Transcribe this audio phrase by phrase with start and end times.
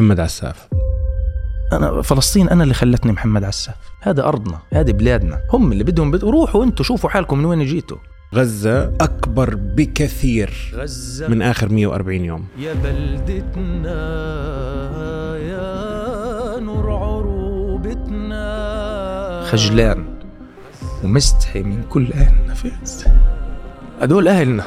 [0.00, 0.68] محمد عساف.
[1.72, 3.74] أنا فلسطين أنا اللي خلتني محمد عساف.
[4.00, 5.40] هذا أرضنا هذه بلادنا.
[5.52, 6.24] هم اللي بدهم بد...
[6.24, 7.96] روحوا أنتوا شوفوا حالكم من وين جيتوا.
[8.34, 11.28] غزة أكبر بكثير غزة.
[11.28, 12.44] من آخر 140 يوم.
[12.58, 13.96] يا بلدتنا
[15.36, 18.40] يا نور عروبتنا.
[19.46, 20.04] خجلان.
[21.04, 22.54] ومستحي من كل أهلنا.
[22.54, 23.16] في غزة
[24.00, 24.64] هدول أهلنا.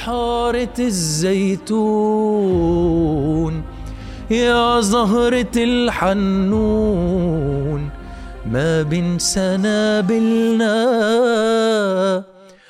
[0.00, 1.74] يا حارة الزيتون
[4.30, 6.70] يا زهرة الحنون
[8.46, 10.74] ما بين سنابلنا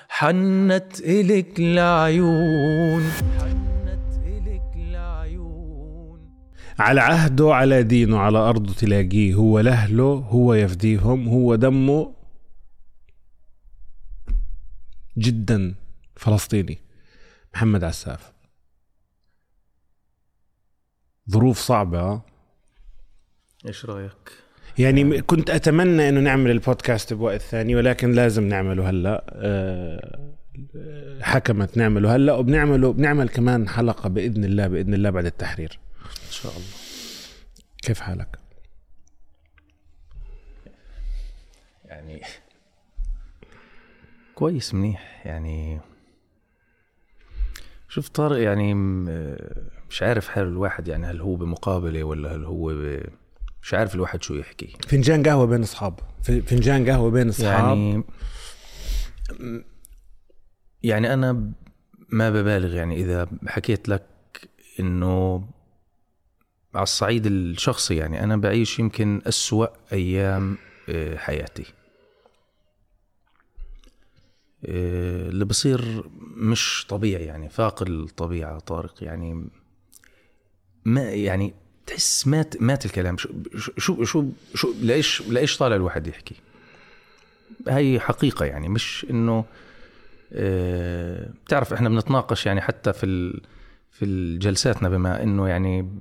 [0.09, 3.03] حنت إلك العيون
[3.39, 6.21] حنت إلك العيون.
[6.79, 12.13] على عهده على دينه على أرضه تلاقيه هو لأهله هو يفديهم هو دمه
[15.19, 15.75] جدا
[16.17, 16.90] فلسطيني.
[17.55, 18.33] محمد عساف.
[21.31, 22.01] ظروف صعبة.
[22.01, 22.25] آه.
[23.67, 24.33] إيش رأيك؟
[24.79, 29.25] يعني كنت أتمنى إنه نعمل البودكاست بوقت ثاني ولكن لازم نعمله هلأ.
[29.29, 30.35] أه،
[31.21, 35.79] حكمت نعمله هلأ وبنعمله بنعمل كمان حلقة بإذن الله بإذن الله بعد التحرير.
[36.27, 36.67] إن شاء الله.
[37.83, 38.39] كيف حالك؟
[41.85, 42.23] يعني
[44.35, 45.81] كويس منيح يعني
[47.91, 48.75] شوف طارق يعني
[49.91, 53.03] مش عارف حال الواحد يعني هل هو بمقابلة ولا هل هو ب...
[53.63, 54.77] مش عارف الواحد شو يحكي.
[54.89, 56.01] فنجان قهوة بين أصحاب.
[56.23, 57.77] فنجان قهوة بين أصحاب.
[57.77, 58.05] يعني
[60.83, 61.53] يعني أنا
[62.09, 64.07] ما ببالغ يعني إذا حكيت لك
[64.81, 65.45] إنه
[66.75, 70.57] على الصعيد الشخصي يعني أنا بعيش يمكن أسوأ أيام
[70.89, 71.65] آه، حياتي.
[74.65, 79.49] اللي بصير مش طبيعي يعني فاق الطبيعة طارق يعني.
[80.85, 81.55] ما يعني
[81.87, 83.17] تحس مات مات الكلام.
[83.17, 83.29] شو
[83.79, 84.25] شو شو,
[84.55, 86.35] شو لايش لايش طالع الواحد يحكي؟
[87.69, 89.45] هاي حقيقة يعني مش إنه
[90.33, 93.41] آه، بتعرف إحنا بنتناقش يعني حتى في
[93.91, 96.01] في جلساتنا بما إنه يعني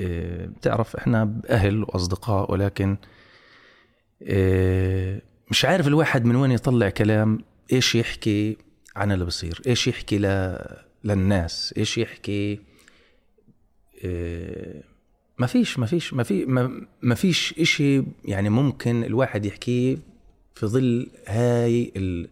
[0.00, 2.96] آه، بتعرف إحنا أهل وأصدقاء ولكن
[4.22, 7.38] آه، مش عارف الواحد من وين يطلع كلام
[7.72, 8.56] إيش يحكي
[8.96, 10.56] عن اللي بصير إيش يحكي ل...
[11.04, 12.60] للناس إيش يحكي
[14.04, 14.82] آه،
[15.38, 16.44] ما فيش ما فيش ما في
[17.02, 19.96] ما, فيش إشي يعني ممكن الواحد يحكيه
[20.54, 22.28] في ظل هاي ال-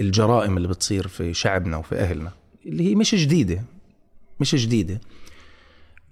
[0.00, 2.32] الجرائم اللي بتصير في شعبنا وفي أهلنا
[2.66, 3.62] اللي هي مش جديدة
[4.40, 5.00] مش جديدة.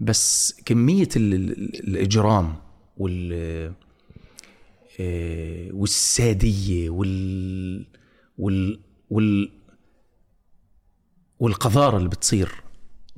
[0.00, 2.54] بس كمية ال- ال- الإجرام
[2.96, 3.72] وال
[5.00, 7.86] آه، والسادية وال
[8.38, 9.52] وال وال
[11.38, 12.52] والقذارة اللي بتصير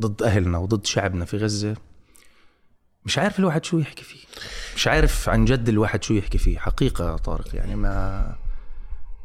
[0.01, 1.77] ضد أهلنا وضد شعبنا في غزة.
[3.05, 4.19] مش عارف الواحد شو يحكي فيه.
[4.77, 6.59] مش عارف عن جد الواحد شو يحكي فيه.
[6.59, 8.37] حقيقة يا طارق يعني ما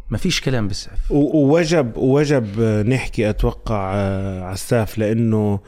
[0.10, 5.60] ما فيش كلام بسعف ووجب وجب نحكي أتوقع آه، عساف لأنه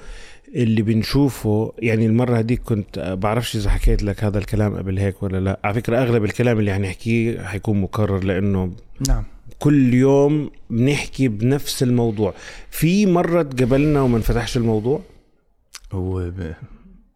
[0.56, 5.24] اللي بنشوفه يعني المرة هديك كنت آه، بعرفش إذا حكيت لك هذا الكلام قبل هيك
[5.24, 5.60] ولا لا.
[5.64, 8.72] على فكرة أغلب الكلام اللي حنحكيه حيكون مكرر لأنه
[9.08, 9.24] نعم.
[9.60, 12.34] كل يوم بنحكي بنفس الموضوع.
[12.70, 15.02] في مرة تقبلنا وما انفتحش الموضوع؟
[15.92, 16.54] هو ب...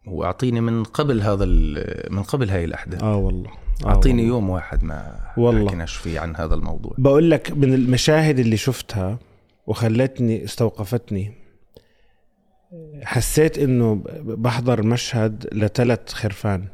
[0.07, 1.83] هو أعطيني من قبل هذا ال...
[2.13, 3.03] من قبل هاي الأحداث.
[3.03, 3.49] آه والله.
[3.85, 4.35] آه أعطيني والله.
[4.35, 5.67] يوم واحد ما والله.
[5.67, 6.93] حكيناش فيه عن هذا الموضوع.
[6.97, 9.19] بقول لك من المشاهد اللي شفتها
[9.67, 11.31] وخلتني استوقفتني
[13.07, 16.67] حسيت إنه بحضر مشهد لثلاث خرفان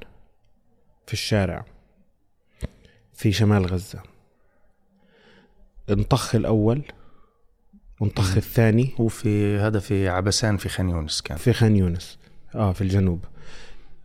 [1.07, 1.65] في الشارع
[3.13, 4.03] في شمال غزة.
[5.89, 6.81] انطخ الأول
[7.99, 8.37] وانطخ.
[8.37, 8.91] الثاني.
[8.99, 11.37] هو في هذا في عبسان في خان يونس كان.
[11.37, 12.19] في خان يونس.
[12.55, 13.25] آه في الجنوب.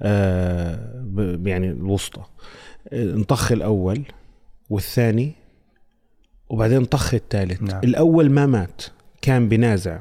[0.02, 1.04] آه
[1.44, 2.24] يعني الوسطى.
[2.92, 4.02] انطخ الأول
[4.70, 5.32] والثاني
[6.48, 7.62] وبعدين طخ الثالث.
[7.62, 7.80] نعم.
[7.84, 8.82] الأول ما مات
[9.22, 10.00] كان بنازع.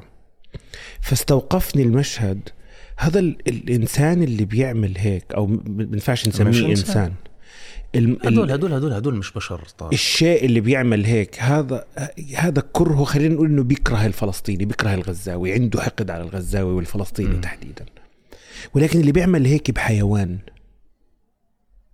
[1.00, 2.48] فاستوقفني المشهد.
[2.96, 7.14] هذا ال- الإنسان اللي بيعمل هيك أو ما بنفعش نسميه إنسان, إنسان.
[7.94, 9.92] الم- ال- هدول هدول هدول هدول مش بشر طارق.
[9.92, 11.84] الشيء اللي بيعمل هيك هذا
[12.36, 17.40] هذا كرهه خلينا نقول إنه بيكره الفلسطيني بيكره الغزاوي عنده حقد على الغزاوي والفلسطيني مم.
[17.40, 17.86] تحديدا.
[18.74, 20.38] ولكن اللي بيعمل هيك بحيوان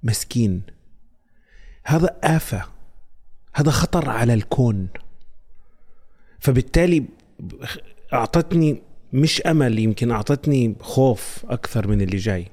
[0.02, 0.62] مسكين
[1.86, 2.64] هذا آفة
[3.54, 4.88] هذا خطر على الكون.
[6.40, 7.04] فبالتالي
[8.14, 8.82] أعطتني
[9.12, 12.46] مش أمل يمكن أعطتني خوف أكثر من اللي جاي.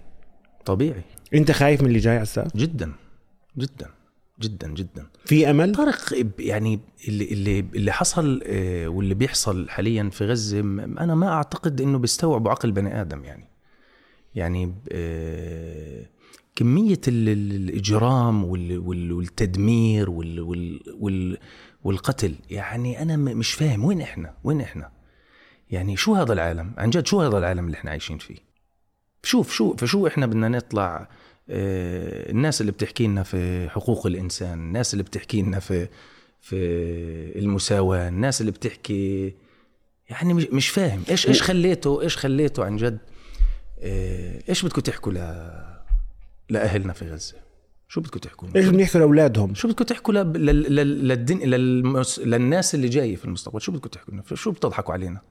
[0.66, 1.02] طبيعي.
[1.34, 2.92] أنت خايف من اللي جاي عساف جدا
[3.58, 3.90] جدا
[4.42, 5.08] جدا جدا.
[5.26, 5.98] في أمل؟ طارق
[6.40, 11.98] يعني اللي اللي اللي حصل آه، واللي بيحصل حاليا في غزة أنا ما أعتقد إنه
[11.98, 13.48] بيستوعبوا عقل بني آدم يعني.
[14.36, 16.06] يعني آه،
[16.56, 21.38] كمية ال- ال- الإجرام وال- وال- والتدمير وال- وال- وال-
[21.84, 22.36] والقتل.
[22.50, 24.92] يعني أنا مش فاهم وين إحنا؟ وين إحنا؟
[25.72, 28.36] يعني شو هذا العالم؟ عن جد شو هذا العالم اللي إحنا عايشين فيه؟
[29.24, 31.08] شوف شو فشو إحنا بدنا نطلع
[31.50, 35.88] آه، الناس اللي بتحكي لنا في حقوق الإنسان الناس اللي بتحكي لنا في
[36.42, 36.56] في
[37.40, 39.34] المساواة الناس اللي بتحكي
[40.10, 41.04] يعني مش- فاهم.
[41.10, 42.98] إيش إيش خليته إيش خليته عن جد
[43.80, 45.18] آه، إيش بدكم تحكوا ل
[46.50, 47.36] لأهلنا في غزة؟
[47.88, 50.46] شو بدكم تحكوا؟ إيش بنحكي لأولادهم؟ شو بدكم تحكوا لل...
[50.46, 50.76] لل...
[50.76, 51.08] لل...
[51.08, 51.38] للدن...
[51.38, 52.20] للمس...
[52.20, 55.22] للناس اللي جاية في المستقبل؟ شو بدكم تحكوا شو بتضحكوا علينا؟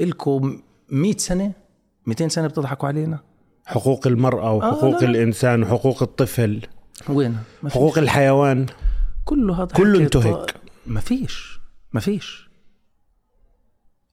[0.00, 1.52] إلكم 100 سنة
[2.06, 3.20] 200 سنة بتضحكوا علينا.
[3.66, 5.10] حقوق المرأة وحقوق لا، لا.
[5.10, 6.60] الإنسان وحقوق الطفل.
[7.08, 7.36] وين.
[7.68, 8.66] حقوق الحيوان.
[9.24, 10.54] كله هذا كله انتهك.
[10.86, 11.60] ما فيش.
[11.92, 12.48] ما فيش.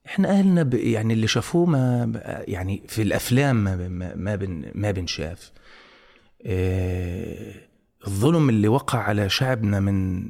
[0.06, 0.74] إحنا أهلنا ب...
[0.74, 2.12] يعني اللي شافوه ما
[2.48, 5.52] يعني في الأفلام ما ما, ما بن ما بنشاف.
[6.44, 7.70] إيه...
[8.06, 10.22] الظلم اللي وقع على شعبنا من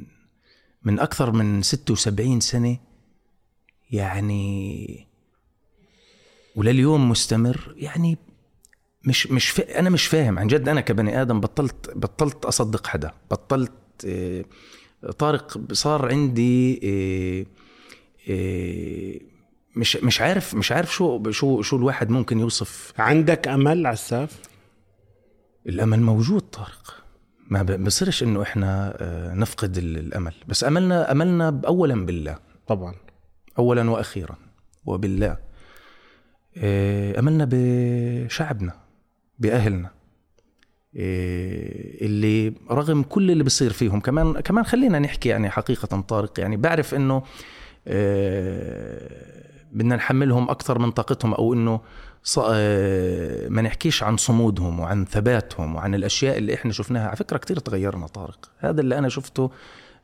[0.83, 2.79] من أكثر من 76 سنة
[3.91, 5.07] يعني
[6.57, 8.19] ولليوم مستمر يعني
[9.05, 9.61] مش مش.
[9.61, 13.73] أنا مش فاهم عن جد أنا كبني آدم بطلت بطلت أصدق حدا بطلت
[14.05, 14.45] إيه...
[15.19, 17.47] طارق صار عندي إيه...
[18.29, 19.21] إيه...
[19.77, 22.93] مش مش عارف مش عارف شو شو شو الواحد ممكن يوصف.
[22.99, 24.41] عندك أمل عساف
[25.67, 26.95] الأمل موجود طارق.
[27.51, 32.39] ما بصيرش إنه إحنا آه، نفقد ال- الأمل بس املنا أملنا اولا بالله.
[32.67, 32.95] طبعا.
[33.59, 34.37] اولا وأخيرا
[34.85, 35.27] وبالله.
[35.27, 35.39] آه،
[36.57, 38.73] آملنا بشعبنا
[39.39, 39.91] بأهلنا
[40.97, 46.57] آه، اللي رغم كل اللي بصير فيهم كمان كمان خلينا نحكي يعني حقيقة طارق يعني
[46.57, 47.23] بعرف إنه
[47.89, 49.31] آه،
[49.73, 51.81] بدنا نحملهم أكثر من طاقتهم أو إنه
[52.39, 57.07] آه، ما نحكيش عن صمودهم وعن ثباتهم وعن الأشياء اللي إحنا شفناها.
[57.07, 58.51] على فكرة كثير تغيرنا طارق.
[58.59, 59.51] هذا اللي أنا شفته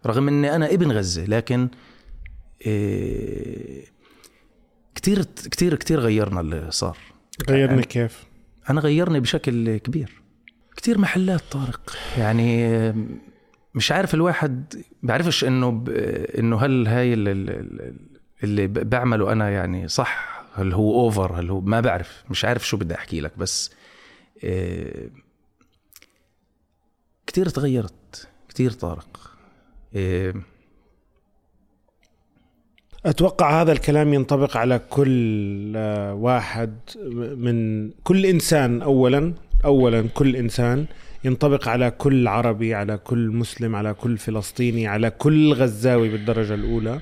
[0.07, 1.69] رغم إني أنا ابن غزة لكن
[4.97, 6.99] كتير كتير كتير غيرنا اللي صار.
[7.51, 8.25] غيرني كيف؟
[8.71, 10.23] أنا غيرني بشكل كبير.
[10.77, 11.97] كتير محلات طارق.
[12.19, 12.69] يعني
[13.75, 15.89] مش عارف الواحد بعرفش إنه ب...
[16.39, 17.97] إنه هل هاي ال- ال- ال-
[18.45, 22.25] اللي ب- بعمله أنا يعني صح؟ هل هو اوفر هل هو ما بعرف.
[22.31, 23.39] مش عارف شو بدي أحكي لك.
[23.39, 23.71] بس
[24.45, 25.11] إيه
[27.27, 28.29] كتير تغيرت.
[28.49, 29.31] كتير طارق.
[29.95, 30.35] إيه
[33.07, 36.79] أتوقع هذا الكلام ينطبق على كل آه، واحد
[37.37, 40.87] من كل إنسان اولا اولا كل إنسان
[41.25, 47.01] ينطبق على كل عربي على كل مسلم على كل فلسطيني على كل غزاوي بالدرجة الأولى.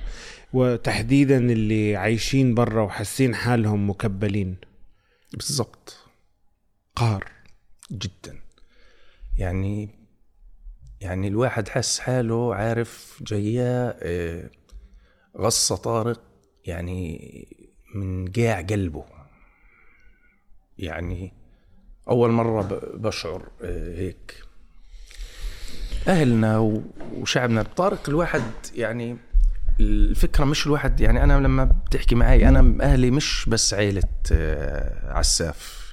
[0.52, 4.56] وتحديدا اللي عايشين برا وحاسين حالهم مكبلين.
[5.32, 5.96] بالضبط.
[6.96, 7.24] قهر
[7.92, 8.40] جدا.
[9.38, 9.88] يعني
[11.00, 13.96] يعني الواحد حس حاله عارف جاية
[15.36, 16.20] آه، غصة طارق
[16.64, 17.48] يعني
[17.94, 19.04] من قاع قلبه.
[20.78, 21.32] يعني
[22.08, 24.34] أول مرة بشعر آه، هيك.
[26.08, 26.58] أهلنا
[27.12, 28.42] وشعبنا بطارق الواحد
[28.75, 29.16] يعني
[29.81, 34.02] الفكرة مش الواحد يعني أنا لما بتحكي معي أنا أهلي مش بس عيلة
[34.32, 35.84] آه، عساف.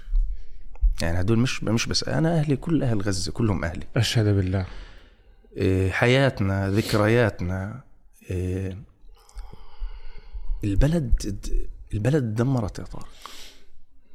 [1.02, 3.88] يعني هدول مش مش بس أنا أهلي كل أهل غزة كلهم أهلي.
[3.98, 4.66] أشهد بالله.
[5.58, 7.82] إيه، حياتنا ذكرياتنا
[10.64, 11.36] البلد
[11.94, 13.08] البلد دمرت يا طارق.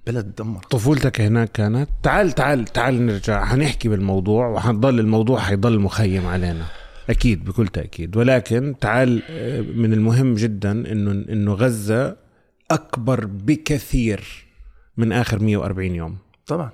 [0.06, 0.70] بلد دمرت.
[0.70, 3.44] طفولتك هناك كانت؟ تعال تعال تعال نرجع.
[3.44, 6.66] حنحكي بالموضوع وحنضل الموضوع حيضل مخيم علينا.
[7.10, 8.16] أكيد بكل تأكيد.
[8.16, 12.16] ولكن تعال آه، من المهم جدا إنه إنه غزة
[12.70, 14.46] أكبر بكثير
[14.96, 16.16] من آخر 140 يوم.
[16.46, 16.70] طبعا.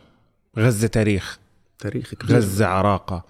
[0.58, 1.38] غزة تاريخ.
[1.78, 2.36] تاريخ كبير.
[2.36, 3.24] غزة عراقة.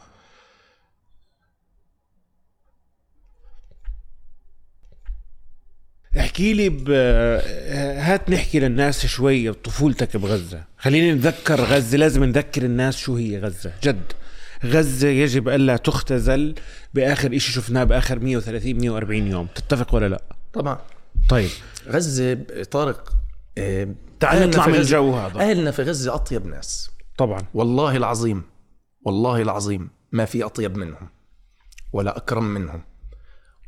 [6.18, 6.90] احكي لي ب...
[7.98, 10.64] هات نحكي للناس شوي طفولتك بغزة.
[10.78, 14.02] خلينا نتذكر غزة لازم نذكر الناس شو هي غزة جد.
[14.64, 16.54] غزة يجب ألا تختزل
[16.94, 19.46] بآخر إشي شفناه بآخر 130 140 يوم.
[19.54, 20.78] تتفق ولا لا؟ طبعا.
[21.28, 21.50] طيب.
[21.88, 22.34] غزة
[22.70, 23.12] طارق
[23.58, 25.40] إيه، تعال أهلنا نطلع من غزة- الجو هذا.
[25.40, 26.90] أهلنا في غزة أطيب ناس.
[27.18, 27.40] طبعا.
[27.54, 28.42] والله العظيم
[29.04, 31.08] والله العظيم ما في أطيب منهم
[31.92, 32.82] ولا أكرم منهم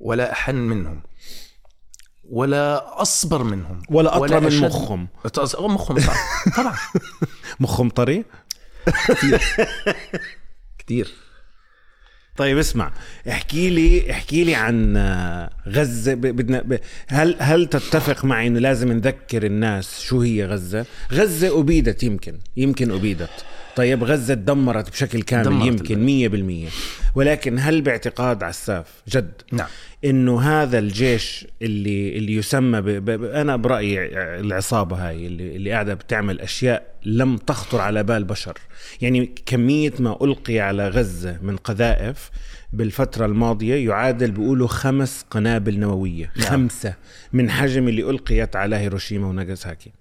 [0.01, 1.03] ولا أحن منهم.
[2.31, 5.09] ولا أصبر منهم ولا أطرى من أشد- مخهم.
[5.38, 6.16] أص- مخهم طبعا
[6.57, 6.75] طبعا.
[7.61, 8.25] مخهم طري؟
[10.78, 11.11] كثير
[12.37, 12.93] طيب اسمع
[13.28, 16.14] احكي لي احكي لي عن آه، غزة.
[16.14, 22.02] بدنا ب- هل هل تتفق معي إنه لازم نذكر الناس شو هي غزة؟ غزة أبيدت
[22.02, 23.45] يمكن يمكن أبيدت.
[23.76, 26.69] طيب غزة تدمرت بشكل كامل دمرت يمكن مية بالمية.
[27.14, 29.66] ولكن هل باعتقاد عساف جد نعم.
[30.04, 32.85] إنه هذا الجيش اللي اللي يسمى ب...
[32.88, 33.25] ب...
[33.25, 34.07] أنا برأيي
[34.40, 38.59] العصابة هاي اللي اللي قاعدة بتعمل أشياء لم تخطر على بال بشر.
[39.00, 42.31] يعني كمية ما ألقي على غزة من قذائف
[42.73, 46.33] بالفترة الماضية يعادل بيقولوا خمس قنابل نووية.
[46.37, 46.47] نعم.
[46.47, 46.95] خمسة
[47.33, 49.93] من حجم اللي ألقيت على هيروشيما وناغازاكي.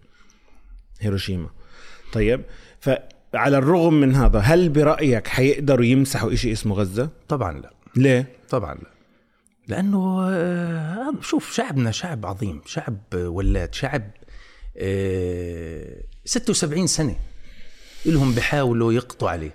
[1.02, 1.50] هيروشيما.
[2.14, 2.42] طيب
[3.34, 7.74] فعلى الرغم من هذا هل برأيك حيقدروا يمسحوا إشي اسمه غزة؟ طبعا لا.
[7.96, 8.88] ليه؟ طبعا لا.
[9.68, 14.04] لأنه آه، شوف شعبنا شعب عظيم شعب آه، ولاد شعب
[14.78, 17.16] آه، 76 سنة
[18.06, 19.52] لهم بحاولوا يقضوا عليه.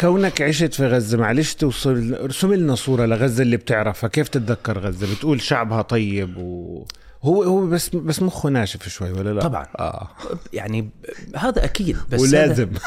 [0.00, 4.08] كونك عشت في غزة معلش توصل ارسم لنا صورة لغزة اللي بتعرفها.
[4.08, 6.84] كيف تتذكر غزة؟ بتقول شعبها طيب و
[7.22, 9.66] هو هو بس بس مخه ناشف شوي ولا لا؟ طبعا.
[9.78, 10.08] آه.
[10.52, 10.90] يعني
[11.36, 12.70] هذا أكيد بس ولازم.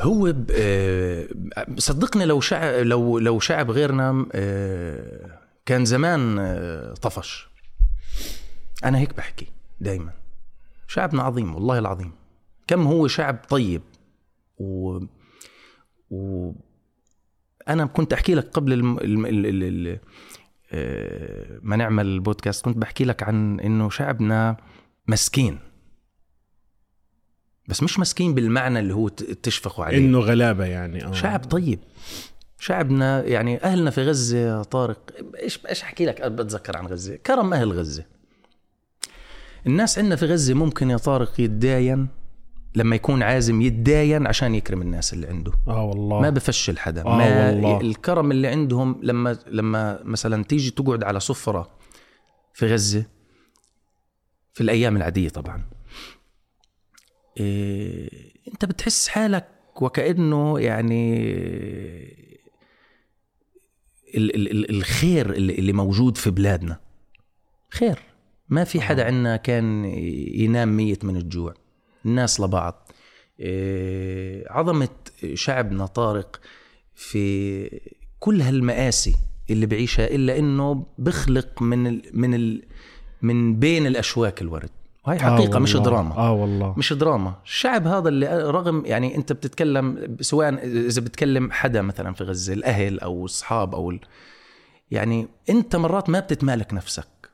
[0.00, 1.28] هو آه،
[1.78, 7.48] صدقني لو شعب لو لو شعب غيرنا آه، كان زمان آه، طفش.
[8.84, 9.46] أنا هيك بحكي
[9.80, 10.12] دائما
[10.88, 12.12] شعبنا عظيم والله العظيم.
[12.66, 13.82] كم هو شعب طيب.
[14.58, 14.98] و
[16.10, 16.52] و
[17.68, 18.98] أنا كنت أحكي لك قبل الم...
[18.98, 19.26] الم...
[19.26, 19.46] ال...
[19.46, 19.62] ال...
[19.62, 19.98] ال...
[20.74, 22.64] آه، ما نعمل البودكاست.
[22.64, 24.56] كنت بحكي لك عن إنه شعبنا
[25.08, 25.58] مسكين.
[27.68, 29.98] بس مش مسكين بالمعنى اللي هو تشفقوا عليه.
[29.98, 31.12] إنه غلابة يعني آه.
[31.12, 31.78] شعب طيب.
[32.58, 35.10] شعبنا يعني أهلنا في غزة يا طارق
[35.42, 37.16] إيش إيش أحكي لك؟ بتذكر عن غزة.
[37.16, 38.04] كرم أهل غزة.
[39.66, 42.08] الناس عندنا في غزة ممكن يا طارق يتداين
[42.76, 45.52] لما يكون عازم يتداين عشان يكرم الناس اللي عنده.
[45.68, 46.20] آه والله.
[46.20, 47.04] ما بفشل حدا.
[47.06, 47.80] آه ما والله.
[47.80, 51.70] الكرم اللي عندهم لما لما مثلا تيجي تقعد على سفرة
[52.54, 53.06] في غزة
[54.54, 55.62] في الأيام العادية طبعا
[57.40, 59.48] إيه أنت بتحس حالك
[59.82, 61.24] وكأنه يعني
[64.14, 66.80] ال ال ال الخير اللي, اللي موجود في بلادنا.
[67.70, 67.98] خير.
[68.48, 69.84] ما في حدا عندنا كان
[70.34, 71.54] ينام ميت من الجوع.
[72.06, 72.90] الناس لبعض.
[73.40, 74.88] إيه، عظمة
[75.34, 76.40] شعبنا طارق
[76.94, 77.80] في
[78.20, 79.16] كل هالمآسي
[79.50, 82.62] اللي بعيشها إلا إنه بخلق من ال من ال
[83.22, 84.70] من بين الأشواك الورد.
[85.06, 85.76] وهي حقيقة آه مش.
[85.76, 86.16] دراما.
[86.16, 86.74] آه والله.
[86.78, 87.34] مش دراما.
[87.44, 93.00] الشعب هذا اللي رغم يعني أنت بتتكلم سواء إذا بتكلم حدا مثلا في غزة الأهل
[93.00, 94.00] أو الاصحاب أو ال...
[94.90, 97.30] يعني أنت مرات ما بتتمالك نفسك.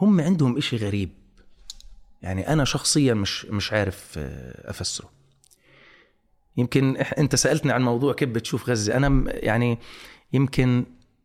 [0.00, 1.10] هم عندهم إشي غريب.
[2.22, 5.10] يعني أنا شخصيا مش مش عارف آه، أفسره.
[6.56, 8.96] يمكن أنت سألتني عن موضوع كيف بتشوف غزة.
[8.96, 9.78] أنا يعني
[10.32, 10.84] يمكن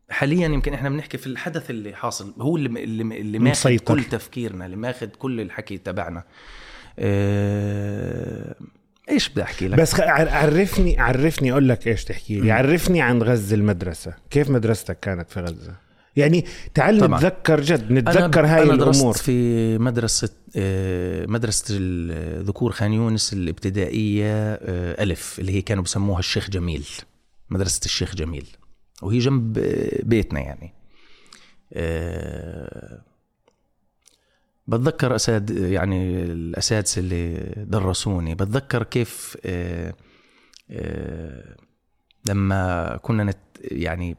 [0.09, 3.77] حاليا يمكن إحنا بنحكي في الحدث اللي حاصل هو اللي اللي, اللي ماخذ.
[3.77, 6.23] كل تفكيرنا اللي ماخذ كل الحكي تبعنا.
[6.99, 8.55] آه،
[9.09, 12.51] إيش بدي أحكي لك؟ بس عرفني عرفني أقول لك إيش تحكي لي.
[12.51, 14.13] عرفني عن غزة المدرسة.
[14.29, 15.75] كيف مدرستك كانت في غزة؟
[16.15, 17.19] يعني تعال طبعاً.
[17.19, 18.85] نتذكر جد نتذكر أنا هاي أنا الأمور.
[18.85, 26.19] درست في مدرسة آه، مدرسة الذكور خان يونس الابتدائية آه، ألف اللي هي كانوا بسموها
[26.19, 26.87] الشيخ جميل
[27.49, 28.47] مدرسة الشيخ جميل.
[29.01, 29.53] وهي جنب
[30.03, 30.73] بيتنا يعني.
[31.73, 33.01] آه،
[34.67, 38.35] بتذكر أساد يعني الأساتذة اللي درسوني.
[38.35, 39.37] بتذكر كيف
[42.29, 44.15] لما كنا نت يعني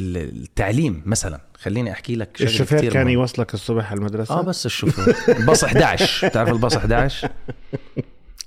[0.00, 1.40] التعليم مثلا.
[1.54, 3.08] خليني أحكي لك شغلة الشوفير كتير كان.
[3.08, 5.16] يوصلك الصبح على المدرسة؟ آه بس الشوفير.
[5.28, 7.28] الباص 11 بتعرف الباص 11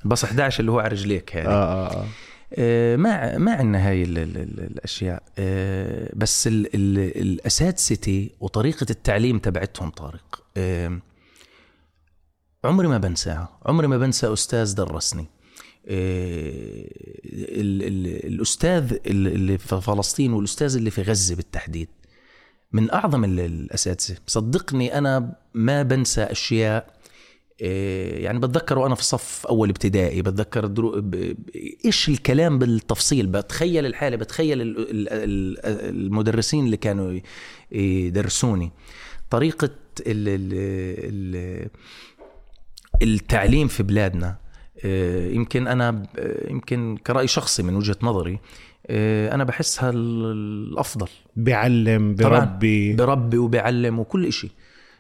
[0.05, 2.05] الباص 11 اللي هو على رجليك هذه آه آه, آه.
[2.53, 5.23] آه، ما ما عندنا هاي ال ال ال الأشياء.
[5.39, 10.43] آه، بس ال ال الاساتذتي وطريقة التعليم تبعتهم طارق.
[10.57, 10.99] آه،
[12.65, 13.59] عمري ما بنساها.
[13.65, 15.21] عمري ما بنسى أستاذ درسني.
[15.21, 15.38] آه،
[15.89, 21.87] ال ال الأستاذ اللي في فلسطين والأستاذ اللي في غزة بالتحديد
[22.71, 24.17] من أعظم ال- الأساتذة.
[24.27, 26.99] صدقني أنا ما بنسى أشياء
[27.61, 31.01] إيه، يعني بتذكر وأنا في صف أول ابتدائي بتذكر درو...
[31.01, 31.35] ب...
[31.85, 33.27] إيش الكلام بالتفصيل.
[33.27, 34.77] بتخيل الحالة بتخيل ال...
[34.77, 35.09] ال...
[35.09, 37.19] ال- المدرسين اللي كانوا
[37.71, 38.71] يدرسوني.
[39.29, 39.69] طريقة
[40.07, 40.27] ال...
[40.27, 40.53] ال...
[41.35, 41.69] ال...
[43.01, 44.37] التعليم في بلادنا
[45.33, 46.05] يمكن أنا ب-
[46.49, 48.39] يمكن كرأي شخصي من وجهة نظري
[48.89, 50.25] إيه، أنا بحسها ال-
[50.71, 51.07] الأفضل.
[51.35, 52.39] بيعلم طبعاً.
[52.39, 54.49] بربي بربي وبيعلم وكل إشي.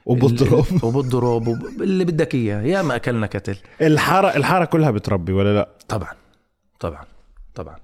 [0.05, 3.57] وبضرب وبضرب وب- اللي بدك إياه يا ما أكلنا كتل.
[3.81, 6.11] الحارة الحارة كلها بتربي ولا لا؟ طبعا
[6.79, 7.03] طبعا
[7.55, 7.75] طبعا.
[7.75, 7.79] آه،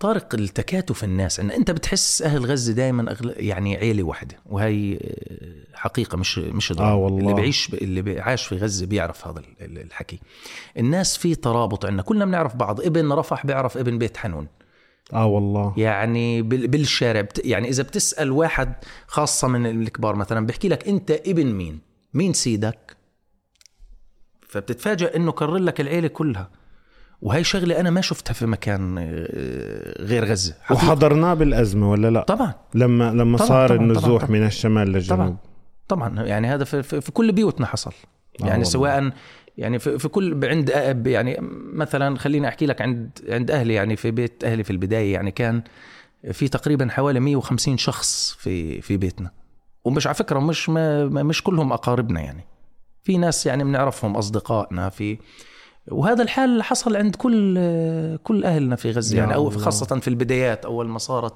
[0.00, 1.40] طارق التكاتف الناس.
[1.40, 3.34] إن أنت بتحس أهل غزة دائما أغل...
[3.36, 7.18] يعني عيلة واحدة وهي آه، حقيقة مش مش آه والله.
[7.18, 10.20] اللي بيعيش اللي عاش في غزة بيعرف هذا الحكي.
[10.78, 12.02] الناس في ترابط عندنا.
[12.02, 12.80] كلنا بنعرف بعض.
[12.80, 14.46] ابن رفح بيعرف ابن بيت حنون.
[15.12, 15.74] آه والله.
[15.76, 17.46] يعني بالشارع بت...
[17.46, 18.74] يعني إذا بتسأل واحد
[19.06, 21.80] خاصة من الكبار مثلا بيحكي لك أنت ابن مين؟
[22.14, 22.96] مين سيدك؟
[24.48, 26.50] فبتتفاجئ إنه كرر لك العيلة كلها.
[27.22, 30.54] وهي شغلة أنا ما شفتها في مكان آه، غير غزة.
[30.62, 30.84] حقيقة.
[30.86, 32.54] وحضرناه بالأزمة ولا لا؟ طبعا.
[32.74, 35.18] لما لما طبعًا صار طبعًا النزوح طبعًا من الشمال للجنوب.
[35.18, 35.36] طبعا
[35.88, 36.26] طبعا.
[36.26, 37.92] يعني هذا في, في, في كل بيوتنا حصل.
[38.42, 39.10] آه، يعني سواء
[39.58, 40.70] يعني في, في كل عند
[41.06, 41.36] يعني
[41.72, 45.62] مثلا خليني أحكي لك عند عند أهلي يعني في بيت أهلي في البداية يعني كان
[46.32, 49.30] في تقريبا حوالي 150 شخص في في بيتنا.
[49.84, 52.44] ومش على فكرة مش ما مش كلهم أقاربنا يعني.
[53.02, 55.18] في ناس يعني بنعرفهم أصدقائنا في
[55.90, 57.54] وهذا الحال حصل عند كل
[58.16, 61.34] كل أهلنا في غزة يعني أو خاصة في البدايات أول ما صارت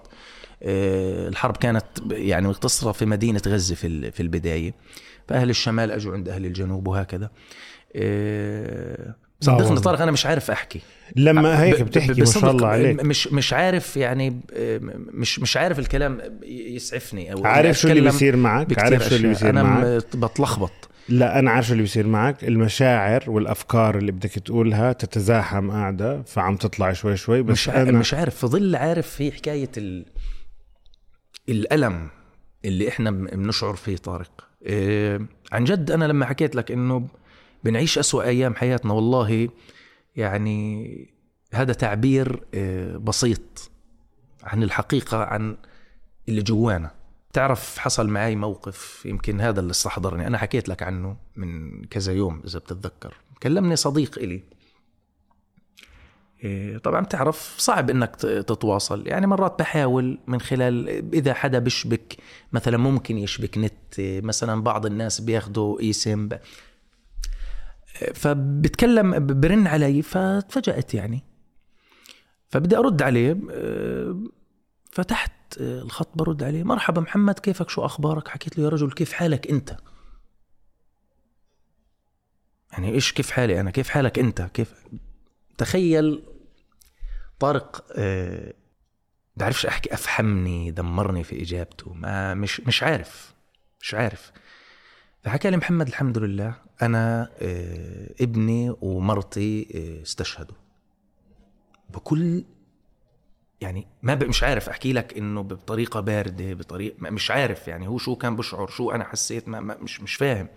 [0.63, 4.75] آه، الحرب كانت يعني مقتصرة في مدينة غزة في في البداية.
[5.29, 7.31] فأهل الشمال أجوا عند أهل الجنوب وهكذا.
[7.97, 10.81] آه، صدقني طارق أنا مش عارف أحكي.
[11.17, 13.05] لما هيك بتحكي ما شاء الله عليك.
[13.05, 14.41] مش مش عارف يعني
[14.93, 19.53] مش مش عارف الكلام يسعفني أو عارف شو اللي بيصير معك؟ عارف شو اللي بيصير
[19.53, 20.94] معك؟ أنا بتلخبط.
[21.09, 22.45] لا أنا عارف اللي بيصير معك.
[22.45, 27.43] المشاعر والأفكار اللي بدك تقولها تتزاحم قاعدة فعم تطلع شوي شوي.
[27.43, 28.37] بس مش أنا مش عارف.
[28.37, 30.07] في ظل عارف في حكاية ال...
[31.49, 32.09] الألم
[32.65, 34.49] اللي إحنا بنشعر فيه طارق.
[34.67, 37.09] إيه عن جد أنا لما حكيت لك إنه
[37.65, 39.49] بنعيش أسوأ أيام حياتنا والله
[40.17, 41.09] يعني
[41.55, 43.71] هذا تعبير إيه بسيط
[44.43, 45.57] عن الحقيقة عن
[46.29, 46.91] اللي جوانا.
[47.35, 50.27] تعرف حصل معي موقف يمكن هذا اللي استحضرني.
[50.27, 53.15] أنا حكيت لك عنه من كذا يوم إذا بتتذكر.
[53.43, 54.43] كلمني صديق إلي.
[56.45, 59.07] إيه، طبعا بتعرف صعب إنك تتواصل.
[59.07, 62.17] يعني مرات بحاول من خلال إذا حدا بشبك
[62.53, 65.93] مثلا ممكن يشبك نت مثلا بعض الناس بياخذوا اي
[68.15, 71.23] فبتكلم برن علي فتفاجأت يعني.
[72.49, 74.17] فبدي أرد عليه إيه،
[74.91, 76.63] فتحت الخط برد عليه.
[76.63, 79.77] مرحبا محمد كيفك؟ شو أخبارك؟ حكيت له يا رجل كيف حالك أنت؟
[82.73, 84.75] يعني إيش كيف حالي أنا؟ كيف حالك أنت؟ كيف؟
[85.59, 86.23] تخيل
[87.39, 88.55] طارق أه
[89.37, 93.35] بعرفش أحكي أفهمني دمرني في إجابته ما مش مش عارف
[93.81, 94.33] مش عارف.
[95.25, 100.57] فحكى لي محمد الحمد لله أنا أه ابني ومرتي أه استشهدوا.
[101.91, 102.45] بكل
[103.61, 108.17] يعني ما مش عارف أحكي لك إنه بطريقة باردة بطريقه مش عارف يعني هو شو
[108.17, 110.49] كان بشعر شو أنا حسيت ما, ما مش مش فاهم.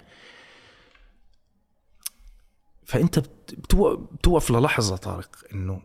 [2.85, 3.19] فأنت
[3.53, 5.81] بتوقف للحظة طارق إنه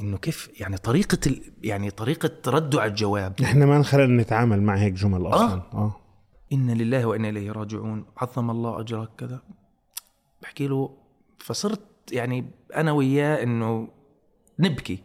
[0.00, 1.52] إنه كيف يعني طريقة ال...
[1.62, 3.40] يعني طريقة تردع الجواب.
[3.42, 5.52] إحنا ما انخلقنا نتعامل مع هيك جمل أصلا.
[5.52, 5.96] آه, آه.
[6.52, 8.04] إنا لله وأنا إليه راجعون.
[8.16, 9.42] عظم الله أجرك كذا.
[10.42, 10.96] بحكي له
[11.38, 11.80] فصرت
[12.12, 13.88] يعني أنا وياه إنه
[14.58, 15.02] نبكي.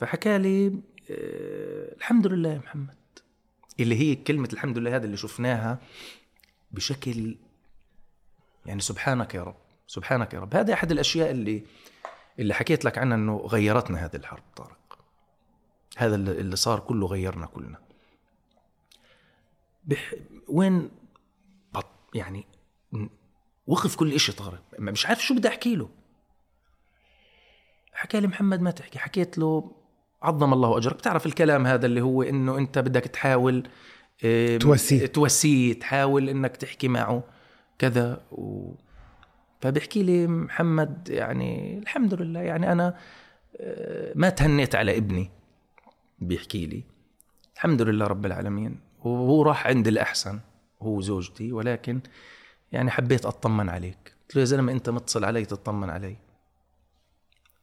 [0.00, 0.66] فحكى لي
[1.10, 2.96] آه، الحمد لله يا محمد.
[3.80, 5.78] اللي هي كلمة الحمد لله هذا اللي شفناها
[6.70, 7.36] بشكل
[8.66, 9.56] يعني سبحانك يا رب
[9.86, 10.54] سبحانك يا رب.
[10.54, 11.64] هذه أحد الأشياء اللي
[12.38, 14.98] اللي حكيت لك عنها أنه غيرتنا هذه الحرب طارق.
[15.96, 17.78] هذا اللي صار كله غيرنا كلنا.
[19.84, 20.14] بح...
[20.48, 20.90] وين
[21.72, 21.86] بط...
[22.14, 22.46] يعني
[23.66, 24.62] وقف كل إشي طارق.
[24.78, 25.90] مش عارف شو بدي أحكي له.
[27.92, 29.76] حكى لي محمد ما تحكي حكيت له
[30.26, 30.94] عظم الله أجرك.
[30.94, 33.68] بتعرف الكلام هذا اللي هو إنه أنت بدك تحاول
[34.60, 37.22] توسيه توسيه تحاول إنك تحكي معه
[37.78, 38.74] كذا و...
[39.60, 42.96] فبيحكي لي محمد يعني الحمد لله يعني أنا
[43.60, 45.30] آه، ما تهنيت على ابني
[46.18, 46.84] بيحكي لي.
[47.54, 48.80] الحمد لله رب العالمين.
[49.04, 50.40] وهو راح عند الأحسن
[50.82, 52.00] هو زوجتي ولكن
[52.72, 54.14] يعني حبيت أطمن عليك.
[54.22, 56.16] قلت له يا زلمة أنت متصل علي تطمن علي.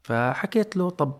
[0.03, 1.19] فحكيت له طب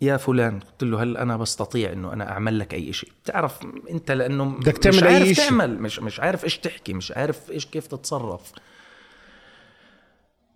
[0.00, 3.58] يا فلان قلت له هل أنا بستطيع إنه أنا أعمل لك أي شيء بتعرف
[3.90, 7.12] أنت لأنه بدك تعمل مش عارف اي شيء تعمل مش مش عارف إيش تحكي مش
[7.12, 8.52] عارف إيش كيف تتصرف.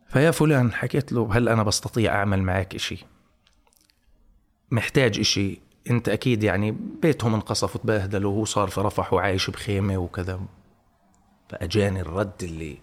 [0.09, 3.05] فيا فلان حكيت له هل أنا بستطيع أعمل معك شيء
[4.71, 10.41] محتاج شيء أنت أكيد يعني بيتهم انقصف وتبهدلوا وهو صار في رفح وعايش بخيمة وكذا.
[11.49, 12.79] فأجاني الرد اللي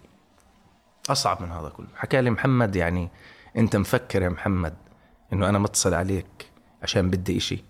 [1.10, 1.86] أصعب من هذا كله.
[1.94, 3.08] حكى لي محمد يعني
[3.56, 4.74] أنت مفكر يا محمد
[5.32, 6.50] إنه أنا متصل عليك
[6.82, 7.64] عشان بدي إشي.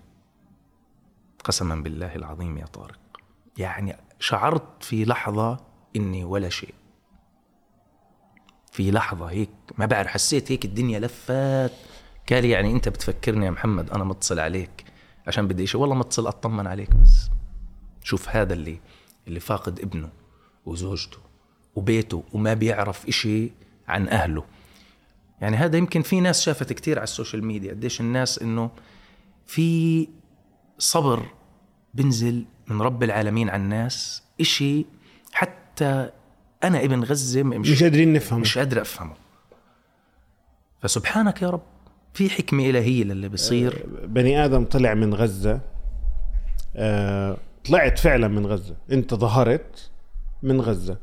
[1.44, 2.98] قسما بالله العظيم يا طارق.
[3.58, 5.60] يعني شعرت في لحظة
[5.96, 6.74] إني ولا شيء.
[8.72, 11.72] في لحظة هيك ما بعرف حسيت هيك الدنيا لفت.
[12.30, 14.84] قال يعني أنت بتفكرني يا محمد أنا متصل عليك
[15.26, 17.30] عشان بدي شيء والله متصل أطمن عليك بس.
[18.02, 18.80] شوف هذا اللي
[19.28, 20.08] اللي فاقد ابنه
[20.66, 21.18] وزوجته
[21.76, 23.50] وبيته وما بيعرف إشي
[23.88, 24.44] عن أهله.
[25.40, 28.70] يعني هذا يمكن في ناس شافت كتير على السوشيال ميديا قديش الناس إنه
[29.46, 30.08] في
[30.78, 31.22] صبر
[31.94, 34.86] بنزل من رب العالمين على الناس إشي
[35.32, 36.10] حتى
[36.64, 38.40] أنا ابن غزة مش, مش قادرين نفهمه.
[38.40, 39.14] مش قادر أفهمه.
[40.82, 41.62] فسبحانك يا رب
[42.14, 43.86] في حكمة إلهية للي بيصير.
[44.04, 45.60] بني آدم طلع من غزة
[46.76, 49.90] آه طلعت فعلا من غزة انت ظهرت
[50.42, 50.98] من غزة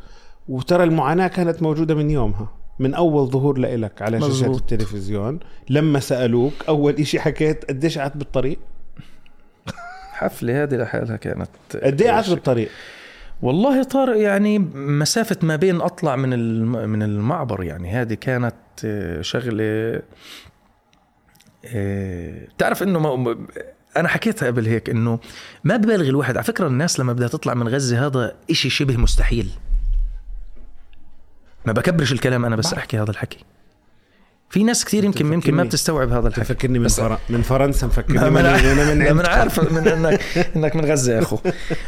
[0.48, 2.54] وترى المعاناة كانت موجودة من يومها.
[2.80, 4.34] من أول ظهور لإلك على مزبوط.
[4.34, 8.60] شاشات التلفزيون لما سألوك أول إشي حكيت قديش قعدت بالطريق؟
[10.12, 11.50] حفلة هذه لحالها كانت.
[11.84, 12.70] قد إيه قعدت بالطريق؟
[13.42, 16.30] والله طارق يعني مسافة ما بين أطلع من
[16.90, 17.92] من المعبر يعني.
[17.92, 18.56] هذه كانت
[19.22, 20.02] شغلة
[21.66, 23.38] آه، تعرف إنه
[23.98, 25.20] أنا حكيتها قبل هيك إنه
[25.64, 26.38] ما ببالغ الواحد.
[26.38, 29.50] على فكرة الناس لما بدها تطلع من غزة هذا إشي شبه مستحيل.
[31.66, 33.40] ما بكبرش الكلام أنا بس أحكي هذا الحكي.
[34.50, 36.46] في ناس كثير يمكن يمكن ما بتستوعب هذا الحكي.
[36.46, 37.18] فكرني من فر...
[37.30, 40.22] من فرنسا مفكرني من, من, من, من عارف من انك
[40.56, 41.38] إنك من غزة يا أخو.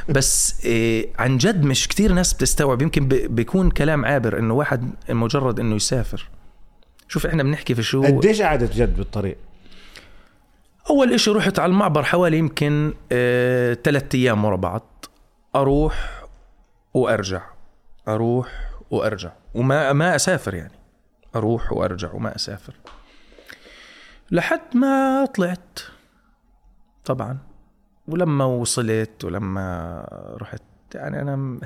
[0.10, 2.82] بس إيه عن جد مش كثير ناس بتستوعب.
[2.82, 6.30] يمكن بيكون كلام عابر إنه واحد مجرد إنه يسافر.
[7.08, 9.38] شوف إحنا بنحكي في شو قديش قعدت جد بالطريق؟
[10.90, 15.06] أول إشي رحت على المعبر حوالي يمكن آه، ثلاثة أيام ورا بعض.
[15.56, 16.24] أروح
[16.94, 17.42] وأرجع.
[18.08, 19.32] أروح وأرجع.
[19.58, 20.80] وما ما أسافر يعني.
[21.36, 22.76] أروح وأرجع وما أسافر.
[24.32, 25.80] لحد ما طلعت
[27.06, 27.38] طبعا.
[28.08, 30.62] ولما وصلت ولما رحت
[30.96, 31.60] يعني أنا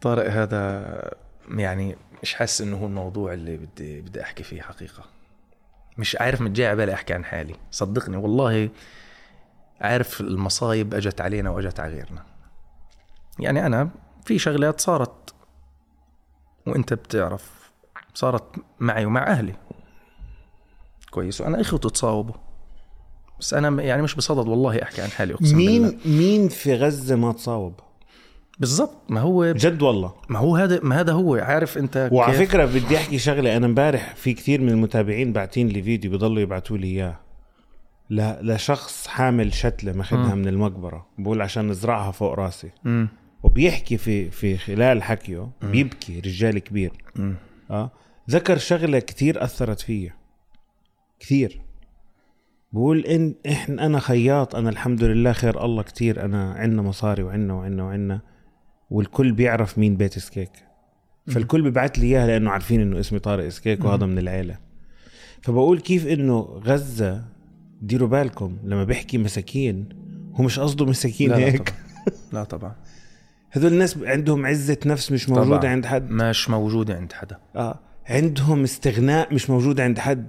[0.00, 1.14] طارق هذا
[1.48, 5.04] يعني مش حاسس إنه هو الموضوع اللي بدي بدي أحكي فيه حقيقة.
[5.98, 7.54] مش عارف مش جاي على بالي أحكي عن حالي.
[7.70, 8.70] صدقني والله
[9.80, 12.26] عارف المصايب أجت علينا وأجت على غيرنا.
[13.38, 13.90] يعني أنا
[14.24, 15.34] في شغلات صارت
[16.66, 17.70] وانت بتعرف
[18.14, 18.44] صارت
[18.80, 19.54] معي ومع أهلي.
[21.10, 21.40] كويس.
[21.40, 22.34] وأنا اخوتي تصاوبوا
[23.40, 25.98] بس أنا يعني مش بصدد والله أحكي عن حالي أقسم مين بالله.
[26.06, 27.74] مين في غزة ما تصاوب؟
[28.58, 28.96] بالضبط.
[29.08, 30.14] ما هو جد والله.
[30.28, 31.34] ما هو هذا ما هذا هو.
[31.36, 32.48] عارف أنت وعلى كيف...
[32.48, 33.56] فكرة بدي أحكي شغلة.
[33.56, 37.20] أنا امبارح في كثير من المتابعين باعتين لي فيديو بضلوا يبعثوا لي إياه.
[38.42, 41.06] لشخص حامل شتلة ماخذها من المقبرة.
[41.18, 42.70] بقول عشان نزرعها فوق راسي.
[42.84, 43.06] م.
[43.42, 46.92] وبيحكي في في خلال حكيه بيبكي رجال كبير.
[47.70, 47.90] آه؟
[48.30, 50.14] ذكر شغلة كثير أثرت فيا.
[51.20, 51.60] كثير.
[52.72, 57.54] بقول إن إحنا أنا خياط أنا الحمد لله خير الله كتير أنا عندنا مصاري وعندنا
[57.54, 58.20] وعندنا وعندنا
[58.90, 60.50] والكل بيعرف مين بيت سكيك
[61.26, 64.58] فالكل بيبعت لي إياها لأنه عارفين إنه اسمي طارق سكيك وهذا من العيلة.
[65.42, 67.24] فبقول كيف إنه غزة
[67.82, 69.88] ديروا بالكم لما بيحكي مساكين
[70.34, 71.74] هو مش قصده مساكين لا هيك؟
[72.08, 72.74] لا طبعا, لا طبعا.
[73.50, 75.70] هذول الناس عندهم عزة نفس مش موجودة طبعا.
[75.70, 76.10] عند حد.
[76.10, 77.38] مش موجودة عند حدا.
[77.56, 77.78] آه.
[78.08, 80.28] عندهم استغناء مش موجود عند حد.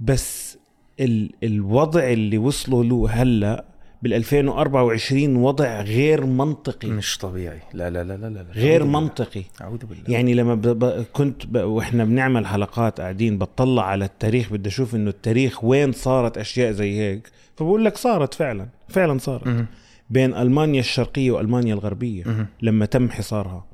[0.00, 0.58] بس
[1.00, 1.30] ال...
[1.42, 3.64] الوضع اللي وصلوا له هلا
[4.02, 6.88] بال 2024 وضع غير منطقي.
[6.88, 7.60] مش طبيعي.
[7.74, 8.46] لا لا لا لا, لا.
[8.54, 9.42] غير منطقي.
[9.60, 10.04] أعوذ بالله.
[10.08, 10.60] يعني لما ب...
[10.62, 11.04] ب...
[11.12, 11.56] كنت ب...
[11.56, 16.98] وإحنا بنعمل حلقات قاعدين بطلع على التاريخ بدي أشوف إنه التاريخ وين صارت أشياء زي
[17.00, 17.30] هيك.
[17.56, 18.68] فبقول لك صارت فعلا.
[18.88, 19.46] فعلا صارت.
[19.48, 19.66] م-
[20.10, 23.66] بين ألمانيا الشرقية وألمانيا الغربية لما تم حصارها.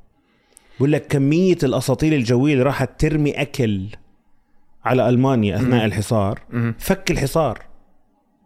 [0.77, 3.87] بقول لك كمية الاساطيل الجوية اللي راحت ترمي أكل
[4.85, 6.41] على ألمانيا أثناء الحصار
[6.79, 7.61] فك الحصار.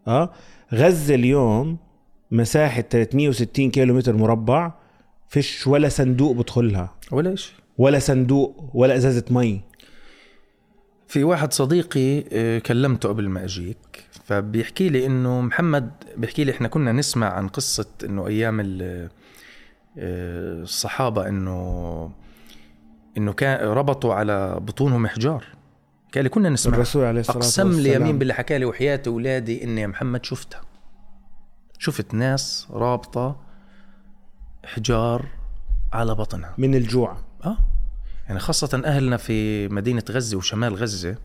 [0.07, 0.29] آه؟
[0.73, 1.77] غزة اليوم
[2.31, 4.73] مساحة 360 كيلو متر مربع
[5.29, 9.61] فيش ولا صندوق بدخلها ولا شيء ولا صندوق ولا إزازة مي.
[11.07, 14.05] في واحد صديقي آه، كلمته قبل ما أجيك.
[14.31, 19.09] فبيحكي لي إنه محمد بيحكي لي إحنا كنا نسمع عن قصة إنه أيام آه،
[20.61, 22.11] الصحابة إنه
[23.17, 25.45] إنه كان ربطوا على بطونهم احجار
[26.15, 29.01] قال لي كنا نسمع الرسول عليه الصلاة والسلام أقسم لي يمين بالله حكى لي وحياه
[29.07, 30.61] اولادي إني يا محمد شفتها.
[31.79, 33.39] شفت ناس رابطة
[34.65, 35.25] حجار
[35.93, 36.53] على بطنها.
[36.57, 37.17] من الجوع.
[37.45, 37.57] آه
[38.27, 41.17] يعني خاصة أهلنا في مدينة غزة وشمال غزة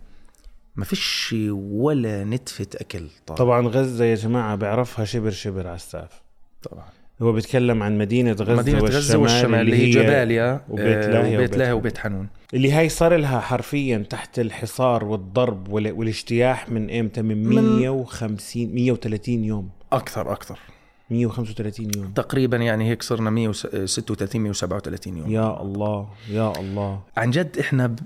[0.76, 6.22] ما فيش ولا نتفة أكل طبعا, طبعا غزة يا جماعة بيعرفها شبر شبر على السقف.
[6.62, 6.84] طبعا.
[7.22, 11.72] هو بيتكلم عن مدينة غزة مدينة غزة والشمال اللي هي جباليا وبيت لاهي وبيت لاهي
[11.72, 12.28] وبيت حنون.
[12.54, 19.68] اللي هي صار لها حرفيا تحت الحصار والضرب والاجتياح من إمتى؟ من 150 130 يوم.
[19.92, 20.58] أكثر أكثر.
[21.10, 22.12] 135 يوم.
[22.12, 25.30] تقريبا يعني هيك صرنا 136 137 يوم.
[25.30, 27.00] يا الله يا الله.
[27.16, 27.98] عن جد إحنا ب...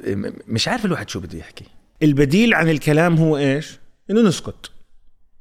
[0.49, 1.65] مش عارف الواحد شو بده يحكي.
[2.03, 3.79] البديل عن الكلام هو إيش؟
[4.11, 4.71] إنه نسكت.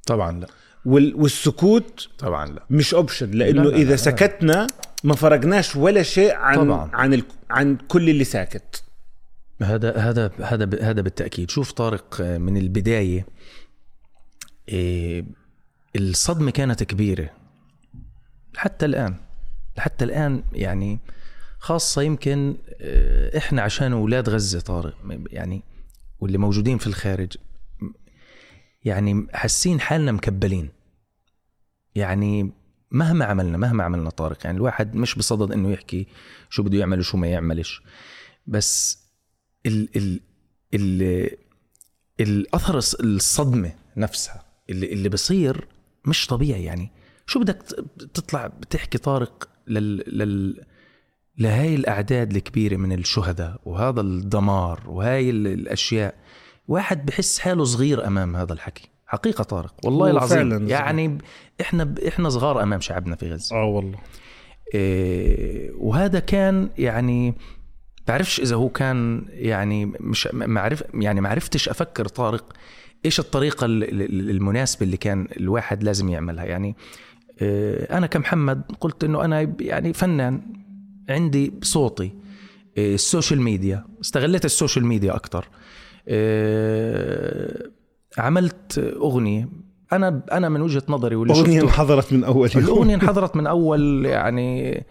[0.08, 0.48] طبعا لا.
[0.86, 1.16] وال...
[1.16, 2.66] والسكوت طبعا لا.
[2.70, 3.96] مش اوبشن لأنه لا، لا، إذا لا.
[3.96, 4.68] سكتنا
[5.04, 6.90] ما فرقناش ولا شيء عن طبعاً.
[6.94, 7.24] عن ال...
[7.50, 8.84] عن كل اللي ساكت.
[9.62, 11.50] هذا هذا هذا هذا بالتأكيد.
[11.52, 13.26] شوف طارق آه، من البداية
[14.70, 15.26] إيه،
[15.96, 17.30] الصدمة كانت كبيرة.
[18.56, 19.16] حتى الآن.
[19.78, 21.00] حتى الآن يعني
[21.60, 24.96] خاصة يمكن آه، إحنا عشان أولاد غزة طارق
[25.32, 25.64] يعني
[26.20, 27.38] واللي موجودين في الخارج
[28.84, 30.70] يعني حاسين حالنا مكبلين.
[31.96, 32.52] يعني
[32.92, 36.08] مهما عملنا مهما عملنا طارق يعني الواحد مش بصدد إنه يحكي
[36.50, 37.82] شو بده يعمل وشو ما يعملش.
[38.48, 39.00] بس
[39.66, 40.20] ال ال
[40.74, 41.30] ال
[42.20, 45.68] الأثر الص- الصدمة نفسها اللي اللي بصير
[46.06, 46.64] مش طبيعي.
[46.64, 46.92] يعني
[47.26, 47.62] شو بدك
[48.14, 50.66] تطلع بتحكي طارق لل لل
[51.40, 56.16] لهاي الأعداد الكبيرة من الشهداء وهذا الدمار وهاي ال- الأشياء
[56.68, 58.90] واحد بحس حاله صغير أمام هذا الحكي.
[59.08, 60.38] حقيقة طارق والله العظيم.
[60.38, 60.70] فعلاً صغير.
[60.70, 61.18] يعني
[61.62, 63.56] إحنا ب- إحنا صغار أمام شعبنا في غزة.
[63.56, 63.98] آه والله.
[64.74, 67.34] إيه، وهذا كان يعني
[68.08, 72.54] بعرفش إذا هو كان يعني مش ما عرف يعني ما عرفتش أفكر طارق
[73.06, 76.46] إيش الطريقة ال- ال- المناسبة اللي كان الواحد لازم يعملها.
[76.46, 76.76] يعني
[77.42, 80.42] إيه، أنا كمحمد قلت إنه أنا يعني فنان.
[81.10, 82.12] عندي صوتي
[82.78, 85.48] ال social media استغليت ال social media أكثر
[88.18, 89.50] عملت أغنية.
[89.94, 92.64] أنا أنا من وجهة نظري واللي أغنية شفته انحظرت من أول يوم.
[92.64, 94.84] الأغنية انحظرت من أول يعني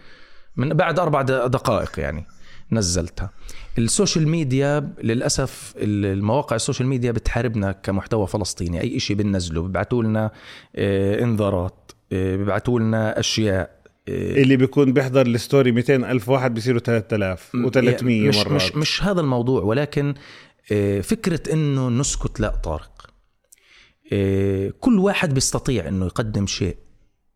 [0.57, 2.24] من بعد أربع د- دقائق يعني
[2.72, 3.31] نزلتها.
[3.78, 8.81] ال social media للأسف المواقع ال social media بتحاربنا كمحتوى فلسطيني.
[8.81, 10.31] أي إشي بننزله بيبعتوا لنا
[10.76, 13.70] آه، إنذارات آه، بيبعتوا لنا أشياء.
[13.70, 13.77] آه،
[14.09, 18.53] اللي بيكون بيحضر ال story 200 ألف واحد بيصيروا 3000 و300 مش مرات.
[18.53, 20.14] مش مش هذا الموضوع ولكن
[20.73, 23.11] آه، فكرة إنه نسكت لا طارق.
[24.12, 26.77] آه، كل واحد بيستطيع إنه يقدم شيء.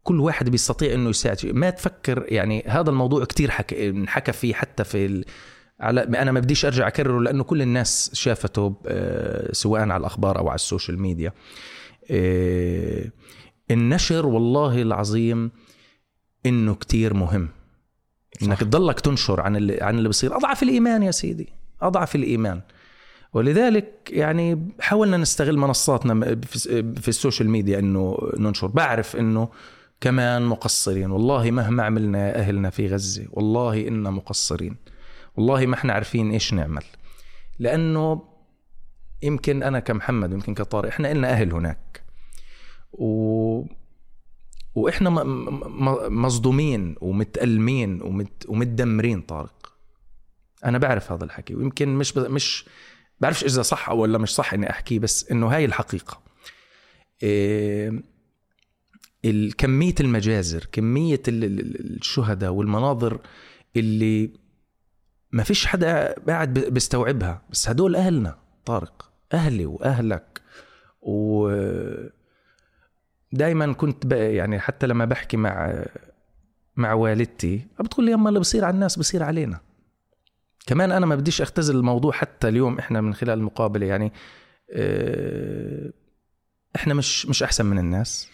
[0.02, 1.52] كل واحد بيستطيع إنه يساعد شيء.
[1.52, 5.24] ما تفكر يعني هذا الموضوع كتير حكى انحكى فيه حتى في ال...
[5.80, 10.48] على أنا ما بديش أرجع أكرره لأنه كل الناس شافته آه، سواء على الأخبار أو
[10.48, 11.32] على السوشيال ميديا.
[12.10, 13.04] آه،
[13.70, 15.50] النشر والله العظيم
[16.46, 17.48] إنه كتير مهم.
[18.42, 20.36] إنك تضلك تنشر عن اللي عن اللي بصير.
[20.36, 21.48] أضعف الإيمان يا سيدي.
[21.82, 22.60] أضعف الإيمان.
[23.32, 28.66] ولذلك يعني حاولنا نستغل منصاتنا في في السوشيال ميديا إنه ننشر.
[28.66, 29.48] بعرف إنه
[30.00, 31.10] كمان مقصرين.
[31.10, 34.76] والله مهما عملنا يا أهلنا في غزة والله إنا مقصرين.
[35.36, 36.84] والله ما إحنا عارفين إيش نعمل.
[37.58, 38.22] لأنه
[39.22, 42.02] يمكن أنا كمحمد يمكن كطارق إحنا إلنا أهل هناك.
[42.92, 43.64] و
[44.74, 45.10] وإحنا
[46.08, 49.72] مصدومين ومتألمين ومت ومتدمرين طارق
[50.64, 52.16] أنا بعرف هذا الحكي ويمكن مش.
[52.16, 52.64] مش
[53.20, 56.20] بعرفش إذا صح أو ولا مش صح إني أحكيه بس إنه هاي الحقيقة
[57.22, 58.02] إيه
[59.58, 63.20] كميه المجازر كمية ال- ال- الشهداء والمناظر
[63.76, 64.30] اللي
[65.32, 70.40] ما فيش حدا قاعد بيستوعبها بس هدول أهلنا طارق أهلي وأهلك
[71.02, 71.48] و
[73.32, 74.12] دائما كنت.
[74.12, 75.84] يعني حتى لما بحكي مع
[76.76, 79.60] مع والدتي بتقول لي يما اللي بصير على الناس بصير علينا.
[80.66, 84.12] كمان أنا ما بديش أختزل الموضوع حتى اليوم إحنا من خلال المقابلة يعني
[84.72, 85.92] آه،
[86.76, 88.28] إحنا مش مش أحسن من الناس.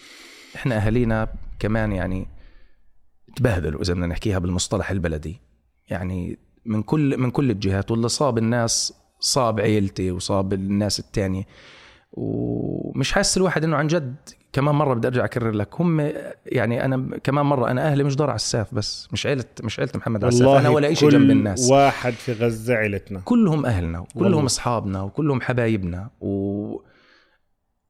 [0.56, 2.26] إحنا أهالينا كمان يعني
[3.37, 5.40] تبهدلوا إذا بدنا نحكيها بالمصطلح البلدي.
[5.88, 11.44] يعني من كل من كل الجهات واللي صاب الناس صاب عيلتي وصاب الناس التانية.
[12.12, 14.16] ومش حاسس الواحد إنه عن جد
[14.52, 15.80] كمان مرة بدي أرجع أكرر لك.
[15.80, 16.12] هم
[16.46, 20.24] يعني أنا كمان مرة أنا أهلي مش دار عساف بس مش عيلة مش عيلة محمد
[20.24, 21.70] عساف أنا ولا شيء جنب الناس.
[21.70, 23.20] واحد في غزة عيلتنا.
[23.24, 24.00] كلهم أهلنا.
[24.00, 26.82] وكلهم أصحابنا وكلهم حبايبنا و...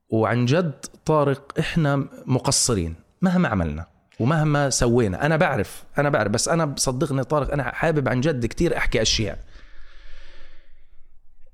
[0.09, 3.87] وعن جد طارق إحنا مقصرين مهما عملنا
[4.21, 5.27] ومهما سوينا.
[5.27, 9.39] أنا بعرف أنا بعرف بس أنا بصدقني طارق أنا حابب عن جد كتير أحكي أشياء.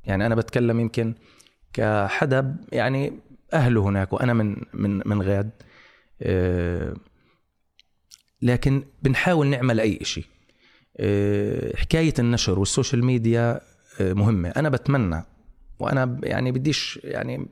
[0.04, 1.14] يعني أنا بتكلم يمكن
[1.72, 3.12] كحدا يعني
[3.54, 5.50] أهله هناك وأنا من من من غاد
[6.22, 6.94] آه،
[8.42, 10.24] لكن بنحاول نعمل أي شيء
[10.96, 13.60] آه، حكاية النشر وال social media
[14.00, 14.48] آه، مهمة.
[14.48, 15.24] أنا بتمنى
[15.78, 17.46] وأنا يعني بديش يعني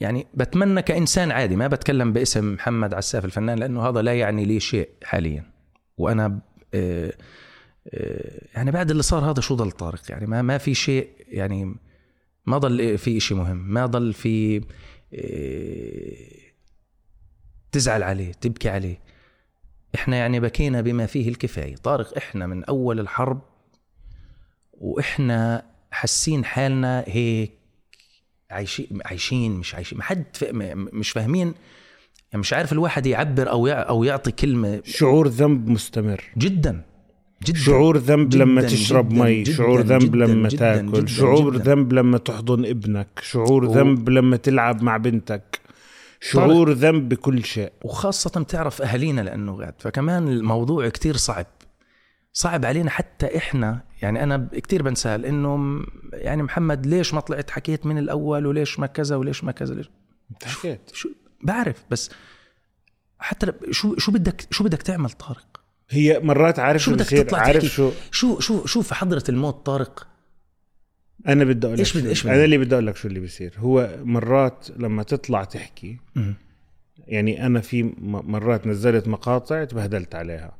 [0.00, 1.56] يعني بتمنى كإنسان عادي.
[1.56, 5.44] ما بتكلم باسم محمد عساف الفنان لأنه هذا لا يعني لي شيء حاليا.
[5.98, 6.40] وأنا
[8.54, 11.74] يعني بعد اللي صار هذا شو ضل طارق؟ يعني ما ما في شيء يعني
[12.46, 14.60] ما ضل في شيء مهم ما ضل في
[15.14, 16.44] آه،
[17.72, 18.98] تزعل عليه تبكي عليه.
[19.94, 21.76] إحنا يعني بكينا بما فيه الكفاية.
[21.76, 23.40] طارق إحنا من أول الحرب
[24.72, 27.52] وإحنا حاسين حالنا هيك
[28.50, 30.24] عايشين عايشين مش عايشين ما حد
[30.92, 31.46] مش فاهمين.
[31.46, 34.82] يعني مش عارف الواحد يعبر أو أو يعطي كلمة.
[34.84, 36.24] شعور ذنب مستمر.
[36.38, 36.82] جدا.
[37.44, 40.92] جدا شعور ذنب جداً لما تشرب جداً مي جداً شعور ذنب جداً لما جداً تاكل
[40.92, 41.64] جداً شعور جداً.
[41.74, 45.60] ذنب لما تحضن ابنك شعور و- ذنب لما تلعب مع بنتك
[46.20, 47.72] شعور ذنب بكل شيء.
[47.84, 51.46] وخاصة بتعرف أهالينا لأنه قاعد فكمان الموضوع كتير صعب.
[52.32, 55.80] صعب علينا حتى إحنا يعني أنا كتير بنسأل إنه
[56.12, 59.90] يعني محمد ليش ما طلعت حكيت من الأول وليش ما كذا وليش ما كذا ليش
[60.44, 60.90] حكيت.
[60.94, 61.08] شو
[61.42, 62.10] بعرف بس
[63.18, 65.53] حتى شو شو بدك شو بدك تعمل طارق؟
[65.90, 69.66] هي مرات عارف شو بدك تطلع عارف تحكي؟ شو شو شو شو في حضرة الموت
[69.66, 70.06] طارق
[71.28, 73.20] أنا بدي أقول لك إيش شو- بدي- إيش أنا؟ اللي بدي أقول لك شو اللي
[73.20, 75.96] بيصير هو مرات لما تطلع تحكي.
[77.06, 80.56] يعني أنا في مرات نزلت مقاطع تبهدلت عليها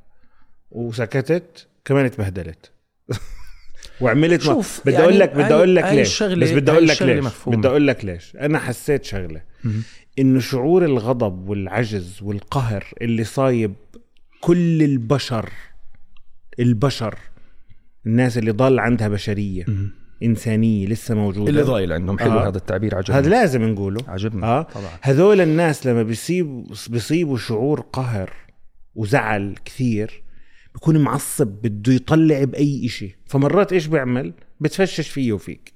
[0.70, 2.70] وسكتت كمان تبهدلت
[4.00, 7.02] وعملت ما شوف، بدي يعني أقول لك بدي أقول لك ليش بس بدي أقول لك
[7.02, 7.24] ليش.
[7.46, 9.42] بدي أقول لك ليش أنا حسيت شغلة.
[10.18, 13.74] إنه شعور الغضب والعجز والقهر اللي صايب
[14.44, 15.50] كل البشر
[16.59, 17.18] البشر
[18.07, 19.64] الناس اللي ضل عندها بشرية.
[20.22, 21.50] إنسانية لسه موجودة.
[21.50, 22.18] اللي ضايل عندهم.
[22.18, 22.48] حلو آه.
[22.48, 23.18] هذا التعبير عجبني.
[23.18, 24.00] هذا لازم نقوله.
[24.09, 24.44] عجبني.
[24.44, 24.62] آه.
[24.62, 24.90] طبعا.
[25.02, 28.33] هذول الناس لما بيصيب بيصيبوا شعور قهر
[28.94, 30.22] وزعل كثير
[30.74, 33.16] بكون معصب بده يطلع بأي إشي.
[33.26, 35.72] فمرات إيش بيعمل؟ بتفشش فيه وفيك.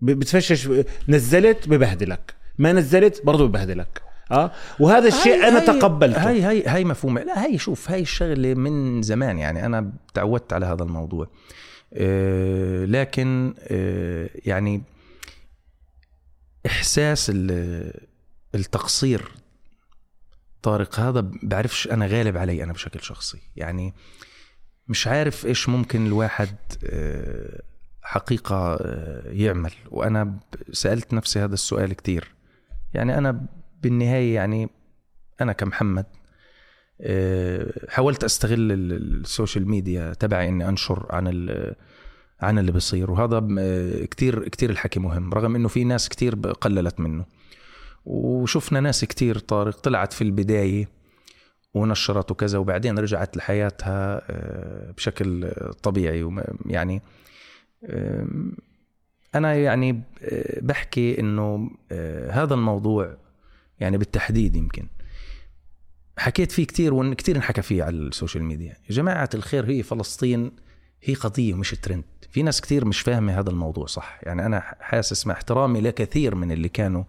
[0.00, 0.68] بتفشش
[1.08, 2.34] نزلت ببهدلك.
[2.58, 4.02] ما نزلت برضه ببهدلك.
[4.32, 6.28] آه؟ وهذا الشيء هاي- أنا هاي- تقبلته.
[6.28, 7.22] هاي هاي هاي مفهومة.
[7.22, 9.66] لا هاي شوف هاي الشغلة من زمان يعني.
[9.66, 11.30] أنا تعودت على هذا الموضوع.
[11.94, 14.82] آه، لكن آه، يعني
[16.66, 18.06] إحساس ال-
[18.54, 19.28] التقصير
[20.62, 23.38] طارق هذا بعرفش أنا غالب علي أنا بشكل شخصي.
[23.56, 23.94] يعني
[24.88, 27.62] مش عارف إيش ممكن الواحد آه،
[28.02, 29.72] حقيقة آه، يعمل.
[29.90, 30.38] وأنا
[30.72, 32.34] سألت نفسي هذا السؤال كتير.
[32.94, 33.46] يعني أنا
[33.82, 34.68] بالنهاية يعني
[35.40, 36.06] أنا كمحمد
[37.00, 41.26] آه، حاولت أستغل ال- السوشيال ميديا تبعي إني أنشر عن
[42.40, 47.00] عن اللي بيصير وهذا آه، كتير كتير الحكي مهم رغم إنه في ناس كتير قللت
[47.00, 47.24] منه.
[48.04, 50.88] وشفنا ناس كتير طارق طلعت في البداية
[51.74, 55.50] ونشرت وكذا وبعدين رجعت لحياتها آه، بشكل
[55.82, 56.30] طبيعي
[56.66, 57.02] يعني
[59.34, 60.02] أنا يعني
[60.62, 61.70] بحكي إنه
[62.30, 63.16] هذا الموضوع
[63.80, 64.86] يعني بالتحديد يمكن.
[66.18, 68.76] حكيت فيه كتير وإن كتير انحكى فيه على ال social media.
[68.90, 70.52] يا جماعة الخير هي فلسطين
[71.02, 72.04] هي قضية مش ترند.
[72.30, 76.52] في ناس كتير مش فاهمة هذا الموضوع صح؟ يعني أنا حاسس مع احترامي لكثير من
[76.52, 77.04] اللي كانوا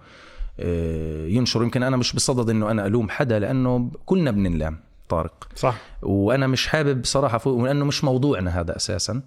[0.60, 1.64] آه، ينشروا.
[1.64, 4.80] يمكن أنا مش بصدد إنه أنا ألوم حدا لأنه كلنا بننلام
[5.10, 5.50] طارق.
[5.56, 5.78] صح.
[6.02, 9.22] وأنا مش حابب صراحة فوق لأنه مش موضوعنا هذا أساسا.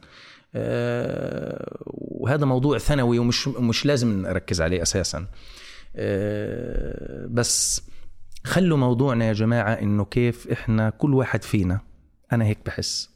[0.54, 5.26] آه، وهذا موضوع ثانوي ومش مش لازم نركز عليه أساسا.
[7.30, 7.82] بس
[8.44, 11.80] خلوا موضوعنا يا جماعة إنه كيف إحنا كل واحد فينا
[12.32, 13.10] أنا هيك بحس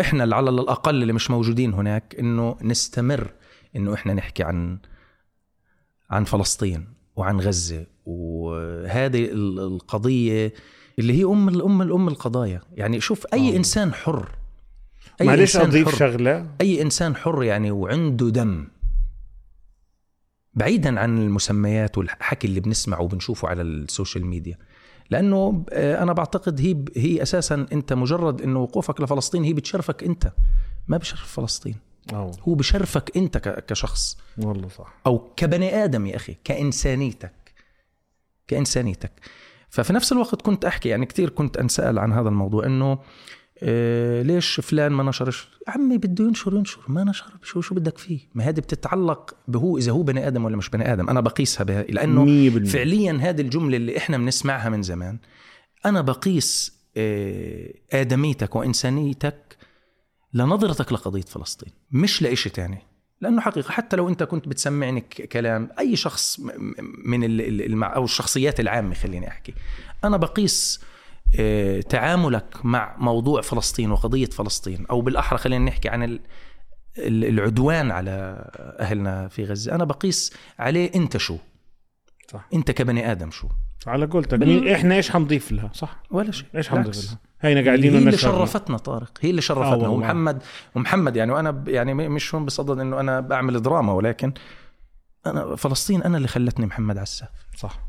[0.00, 3.30] إحنا اللي على الأقل اللي مش موجودين هناك إنه نستمر
[3.76, 4.78] إنه إحنا نحكي عن
[6.10, 10.52] عن فلسطين وعن غزة وهذه ال- القضية
[10.98, 13.56] اللي هي أم الام الام القضايا يعني شوف أي آه.
[13.56, 14.28] إنسان حر
[15.20, 15.96] أي معلش إنسان أضيف حر.
[15.96, 18.68] شغلة أي إنسان حر يعني وعنده دم
[20.56, 24.58] بعيدا عن المسميات والحكي اللي بنسمعه وبنشوفه على ال social media.
[25.10, 30.32] لأنه آه، أنا بعتقد هي هي أساسا أنت مجرد إنه وقوفك لفلسطين هي بتشرفك أنت.
[30.88, 31.76] ما بشرف فلسطين.
[32.12, 34.18] آه هو بشرفك أنت كشخص.
[34.38, 34.94] والله صح.
[35.06, 37.54] أو كبني آدم يا أخي كإنسانيتك.
[38.48, 39.12] كإنسانيتك.
[39.68, 42.98] ففي نفس الوقت كنت أحكي يعني كثير كنت أنسأل عن هذا الموضوع إنه
[43.62, 47.26] آه ليش فلان ما نشرش؟ عمي بده ينشر ينشر ما نشر.
[47.42, 50.92] شو شو بدك فيه؟ ما هذه بتتعلق بهو إذا هو بني آدم ولا مش بني
[50.92, 51.08] آدم.
[51.10, 55.18] أنا بقيسها بها لأنه 100% فعليا هذه الجملة اللي إحنا بنسمعها من زمان.
[55.86, 59.56] أنا بقيس آه، آدميتك وإنسانيتك
[60.34, 62.78] لنظرتك لقضية فلسطين مش لإشي تاني.
[63.20, 66.40] لأنه حقيقة حتى لو أنت كنت بتسمعني كلام أي شخص
[67.04, 69.54] من ال- أو الشخصيات العامة خليني أحكي.
[70.04, 70.80] أنا بقيس
[71.88, 76.20] تعاملك مع موضوع فلسطين وقضية فلسطين أو بالأحرى خلينا نحكي عن ال-
[76.98, 78.44] ال- العدوان على
[78.80, 79.74] أهلنا في غزة.
[79.74, 81.36] أنا بقيس عليه أنت شو؟
[82.32, 82.48] صح.
[82.54, 83.48] أنت كبني آدم شو؟
[83.86, 86.68] على قولتك بال- إحنا إيش حنضيف لها؟ صح؟ ولا شيء إيش.
[86.68, 88.16] حنضيف لها؟ هينا قاعدين هي اللي.
[88.16, 89.88] شرفتنا طارق هي اللي آه شرفتنا والله.
[89.88, 90.42] ومحمد
[90.74, 94.32] ومحمد يعني وأنا يعني مش هون بصدد إنه أنا بعمل دراما ولكن
[95.26, 97.28] أنا فلسطين أنا اللي خلتني محمد عساف.
[97.56, 97.85] صح.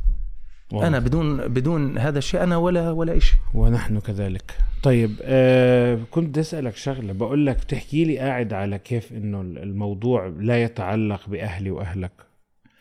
[0.72, 0.88] والله.
[0.88, 4.58] أنا بدون بدون هذا الشيء أنا ولا ولا شيء ونحن كذلك.
[4.84, 7.14] طيب آه كنت بدي أسألك شغلة.
[7.14, 12.12] بقول لك بتحكي لي قاعد على كيف إنه الموضوع لا يتعلق بأهلي وأهلك.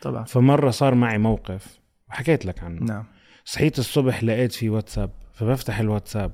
[0.01, 0.23] طبعا.
[0.23, 1.79] فمرة صار معي موقف
[2.09, 2.81] وحكيت لك عنه.
[2.81, 3.05] نعم.
[3.45, 6.31] صحيت الصبح لقيت في واتساب فبفتح الواتساب.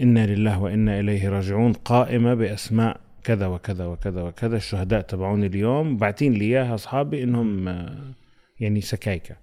[0.00, 6.32] إنا لله وإنا إليه راجعون قائمة بأسماء كذا وكذا وكذا وكذا الشهداء تبعون اليوم باعتين
[6.32, 8.14] لي إياها أصحابي إنهم آه،
[8.60, 9.36] يعني سكايكة.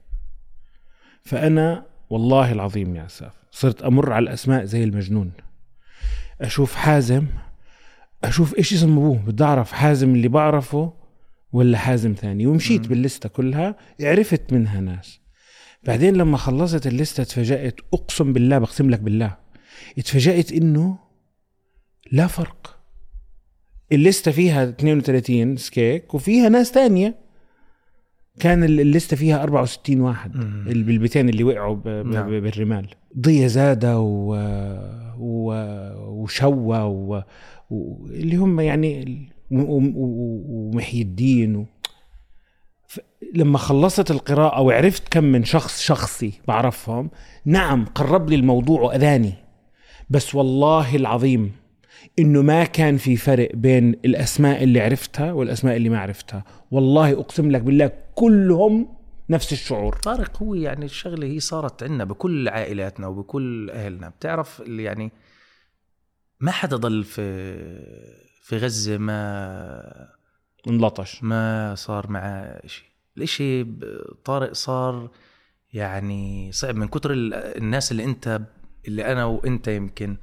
[1.29, 5.31] فأنا والله العظيم يا أساف صرت أمر على الأسماء زي المجنون.
[6.41, 7.25] أشوف حازم
[8.23, 10.93] أشوف إيش اسم أبوه بدي أعرف حازم اللي بعرفه
[11.51, 12.47] ولا حازم ثاني.
[12.47, 12.87] ومشيت.
[12.87, 15.19] باللستة كلها عرفت منها ناس.
[15.83, 19.37] بعدين لما خلصت الليستة اتفاجأت أقسم بالله بقسم لك بالله
[19.97, 20.97] اتفاجأت إنه
[22.11, 22.79] لا فرق.
[23.91, 27.28] الليستة فيها 32 سكيك وفيها ناس تانية
[28.39, 30.31] كان ال- الليستة فيها 64 واحد.
[30.65, 32.29] بالبيتين اللي وقعوا نعم.
[32.41, 32.87] بالرمال.
[33.19, 34.33] ضية زادة و...
[35.19, 35.53] و...
[36.23, 37.21] وشوى و...
[37.69, 38.05] و...
[38.09, 41.65] اللي هم يعني ومحي الدين و...
[42.87, 42.99] ف...
[43.33, 47.09] لما خلصت القراءة وعرفت كم من شخص شخصي بعرفهم
[47.45, 49.33] نعم قرب لي الموضوع وأذاني.
[50.09, 51.51] بس والله العظيم
[52.19, 56.43] إنه ما كان في فرق بين الأسماء اللي عرفتها والأسماء اللي ما عرفتها.
[56.71, 58.95] والله أقسم لك بالله كلهم
[59.29, 59.95] نفس الشعور.
[59.95, 64.09] طارق هو يعني الشغلة هي صارت عندنا بكل عائلاتنا وبكل أهلنا.
[64.09, 65.11] بتعرف اللي يعني
[66.39, 67.23] ما حدا ضل في
[68.41, 70.09] في غزة ما
[70.67, 71.23] انلطش.
[71.23, 72.85] ما صار معاه شيء
[73.17, 73.65] الإشي
[74.25, 75.09] طارق صار
[75.73, 78.41] يعني صعب من كتر ال- الناس اللي أنت
[78.87, 80.17] اللي أنا وأنت يمكن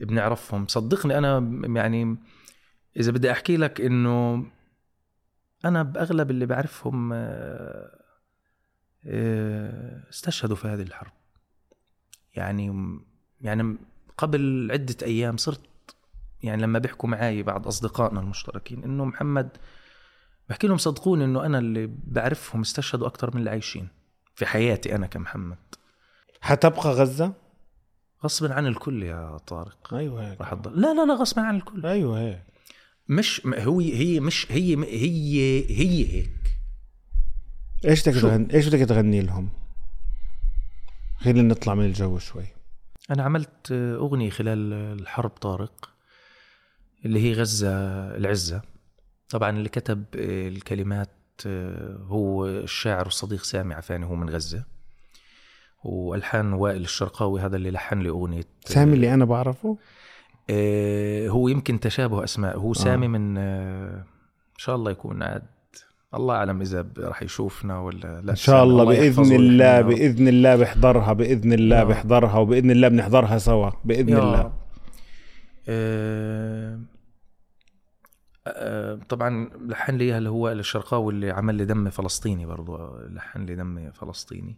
[0.00, 0.66] بنعرفهم.
[0.66, 1.38] صدقني أنا
[1.78, 2.16] يعني
[2.96, 4.46] إذا بدي أحكي لك إنه
[5.64, 8.00] أنا بأغلب اللي بعرفهم آه،
[9.06, 11.12] آه، استشهدوا في هذه الحرب.
[12.34, 12.98] يعني
[13.40, 13.76] يعني
[14.18, 15.60] قبل عدة أيام صرت
[16.42, 19.56] يعني لما بيحكوا معي بعض أصدقائنا المشتركين إنه محمد
[20.48, 23.88] بحكي لهم صدقوني إنه أنا اللي بعرفهم استشهدوا أكثر من اللي عايشين
[24.34, 25.58] في حياتي أنا كمحمد.
[26.40, 27.32] حتبقى غزة؟
[28.24, 29.94] غصبا عن الكل يا طارق.
[29.94, 30.40] أيوه هيك.
[30.40, 30.52] راح.
[30.52, 31.86] لا لا لا غصبا عن الكل.
[31.86, 32.44] أيوه هيك.
[33.08, 36.58] مش هو هي مش هي هي هي هيك.
[37.84, 39.48] إيش بدك؟ تغني إيش بدك تغني لهم؟
[41.18, 42.46] خلينا نطلع من الجو شوي.
[43.10, 45.90] أنا عملت أغنية خلال الحرب طارق
[47.04, 47.70] اللي هي غزة
[48.16, 48.62] العزة.
[49.28, 51.10] طبعا اللي كتب الكلمات
[52.06, 54.73] هو الشاعر والصديق سامي عفاني هو من غزة.
[55.84, 59.78] والحان وائل الشرقاوي هذا اللي لحن لي أغنية سامي اللي أنا بعرفه
[60.50, 63.08] آه، هو يمكن تشابه أسماء هو سامي آه.
[63.08, 63.96] من آه،
[64.54, 65.42] إن شاء الله يكون عاد
[66.14, 69.80] الله أعلم إذا راح يشوفنا ولا لا إن شاء الله بإذن يحفظه الله.
[69.80, 71.88] بإذن الله بحضرها بإذن الله رب.
[71.88, 74.52] بحضرها وبإذن الله بنحضرها سوا بإذن يا الله.
[75.68, 76.80] آه،
[78.46, 82.78] آه، طبعا لحن لي اللي هو الشرقاوي اللي عمل لي دم فلسطيني برضو
[83.08, 84.56] لحن لي دم فلسطيني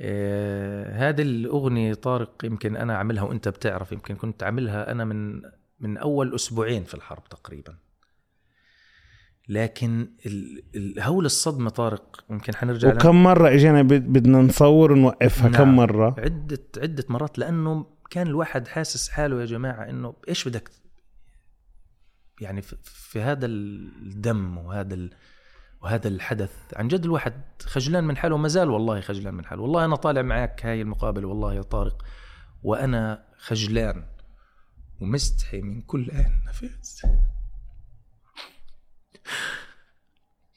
[0.00, 5.42] آه، هذه الأغنية طارق يمكن أنا عاملها وأنت بتعرف يمكن كنت عاملها أنا من
[5.80, 7.76] من أول أسبوعين في الحرب تقريبا.
[9.48, 15.48] لكن ال- ال- هول الصدمة طارق يمكن حنرجع وكم مرة إجينا بد- بدنا نصور ونوقفها
[15.48, 15.58] نعم.
[15.64, 20.70] كم مرة؟ عدة عدة مرات لأنه كان الواحد حاسس حاله يا جماعة إنه إيش بدك؟
[22.40, 25.10] يعني في, في هذا الدم وهذا ال
[25.82, 29.62] وهذا الحدث عن جد الواحد خجلان من حاله وما زال والله خجلان من حاله.
[29.62, 32.04] والله أنا طالع معك هاي المقابلة والله يا طارق.
[32.62, 34.06] وأنا خجلان
[35.00, 37.06] ومستحي من كل آن نفس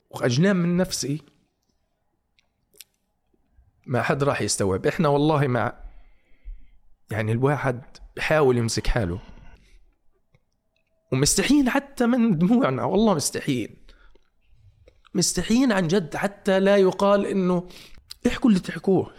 [0.09, 1.21] وخجلان من نفسي
[3.85, 4.85] ما حد راح يستوعب.
[4.85, 5.83] إحنا والله مع
[7.11, 7.81] يعني الواحد
[8.15, 9.19] بحاول يمسك حاله.
[11.11, 13.80] ومستحيين حتى من دموعنا والله مستحيين
[15.13, 17.67] مستحيين عن جد حتى لا يقال إنه
[18.27, 19.11] احكوا اللي تحكوه.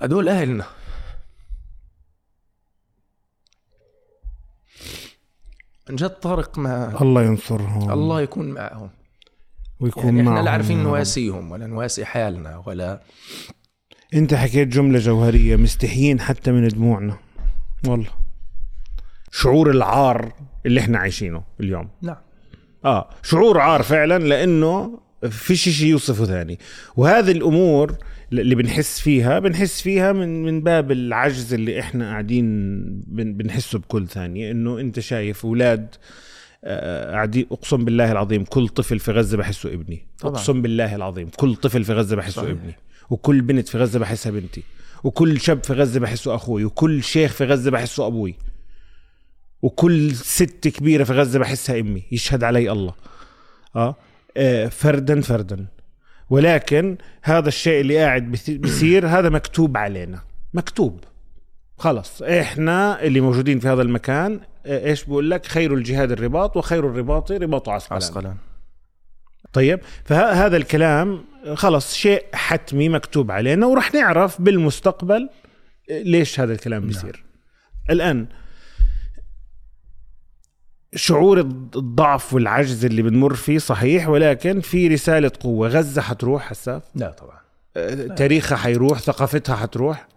[0.00, 0.66] هدول أهلنا.
[5.88, 7.90] عن جد طارق ما الله ينصرهم.
[7.92, 8.90] الله يكون معهم.
[9.80, 10.44] ويكون يعني إحنا معهم.
[10.44, 10.82] لا عارفين.
[10.82, 13.02] نواسيهم ولا نواسي حالنا ولا
[14.14, 17.18] أنت حكيت جملة جوهرية مستحيين حتى من دموعنا.
[17.86, 18.10] والله.
[19.32, 20.32] شعور العار
[20.66, 21.90] اللي إحنا عايشينه اليوم.
[22.02, 22.23] نعم.
[22.84, 24.98] آه شعور عار فعلا لأنه
[25.30, 26.58] في شيء يوصفه ثاني.
[26.96, 27.96] وهذه الأمور
[28.32, 32.44] اللي بنحس فيها بنحس فيها من من باب العجز اللي إحنا قاعدين
[33.06, 34.50] بن- بنحسه بكل ثانية.
[34.50, 35.94] إنه أنت شايف أولاد
[36.66, 40.06] آه، قاعدين أقسم بالله العظيم كل طفل في غزة بحسه ابني.
[40.20, 40.34] طبعاً.
[40.34, 42.50] أقسم بالله العظيم كل طفل في غزة بحسه صحيح.
[42.50, 42.74] ابني.
[43.10, 44.62] وكل بنت في غزة بحسها بنتي.
[45.04, 46.64] وكل شاب في غزة بحسه أخوي.
[46.64, 48.34] وكل شيخ في غزة بحسه أبوي.
[49.64, 52.94] وكل ست كبيرة في غزة بحسها أمي يشهد علي الله.
[53.76, 53.96] آه,
[54.36, 55.66] آه فردا فردا.
[56.30, 60.20] ولكن هذا الشيء اللي قاعد بيصير هذا مكتوب علينا.
[60.54, 61.00] مكتوب.
[61.78, 62.22] خلص.
[62.22, 67.32] إحنا اللي موجودين في هذا المكان آه، إيش بقول لك؟ خير الجهاد الرباط وخير الرباط
[67.32, 68.36] رباط عسقلان عسقلان.
[69.52, 69.80] طيب.
[70.04, 75.28] فهذا الكلام خلص شيء حتمي مكتوب علينا وراح نعرف بالمستقبل
[75.90, 77.24] ليش هذا الكلام بيصير.
[77.90, 78.26] الآن
[80.94, 85.68] شعور الضعف والعجز اللي بنمر فيه صحيح ولكن في رسالة قوة.
[85.68, 87.38] غزة حتروح حساف لا طبعا.
[88.14, 90.08] تاريخها حيروح ثقافتها حتروح؟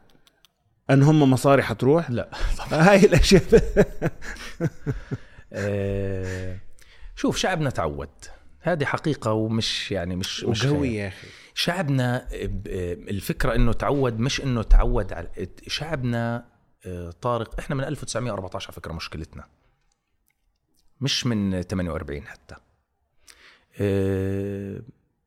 [0.89, 2.29] أن هم مصاري حتروح؟ لا.
[2.71, 3.43] هاي الأشياء.
[5.53, 6.57] آه،
[7.15, 8.09] شوف شعبنا تعود.
[8.61, 10.63] هذه حقيقة ومش يعني مش مش.
[10.63, 11.27] يا أخي.
[11.53, 12.27] شعبنا
[13.09, 15.27] الفكرة إنه تعود مش إنه تعود على
[15.67, 16.45] شعبنا
[16.85, 19.43] آه، طارق إحنا من 1914 على فكرة مشكلتنا.
[21.01, 22.55] مش من 48 حتى.
[23.79, 24.81] آه،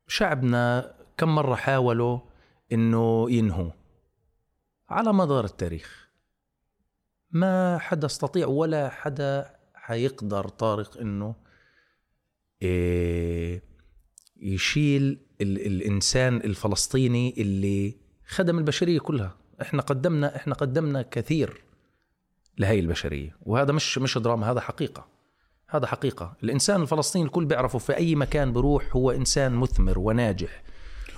[0.09, 2.19] شعبنا كم مرة حاولوا
[2.73, 3.71] إنه ينهوا
[4.89, 6.09] على مدار التاريخ.
[7.31, 11.35] ما حدا استطيع ولا حدا حيقدر طارق إنه
[12.63, 13.63] إيه
[14.37, 17.97] يشيل ال الإنسان الفلسطيني اللي
[18.27, 19.37] خدم البشرية كلها.
[19.63, 21.65] إحنا قدمنا إحنا قدمنا كثير
[22.59, 23.37] لهي البشرية.
[23.43, 25.20] وهذا مش مش دراما هذا حقيقة.
[25.71, 26.37] هذا حقيقة.
[26.43, 30.63] الإنسان الفلسطيني الكل بيعرفه في أي مكان بروح هو إنسان مثمر وناجح.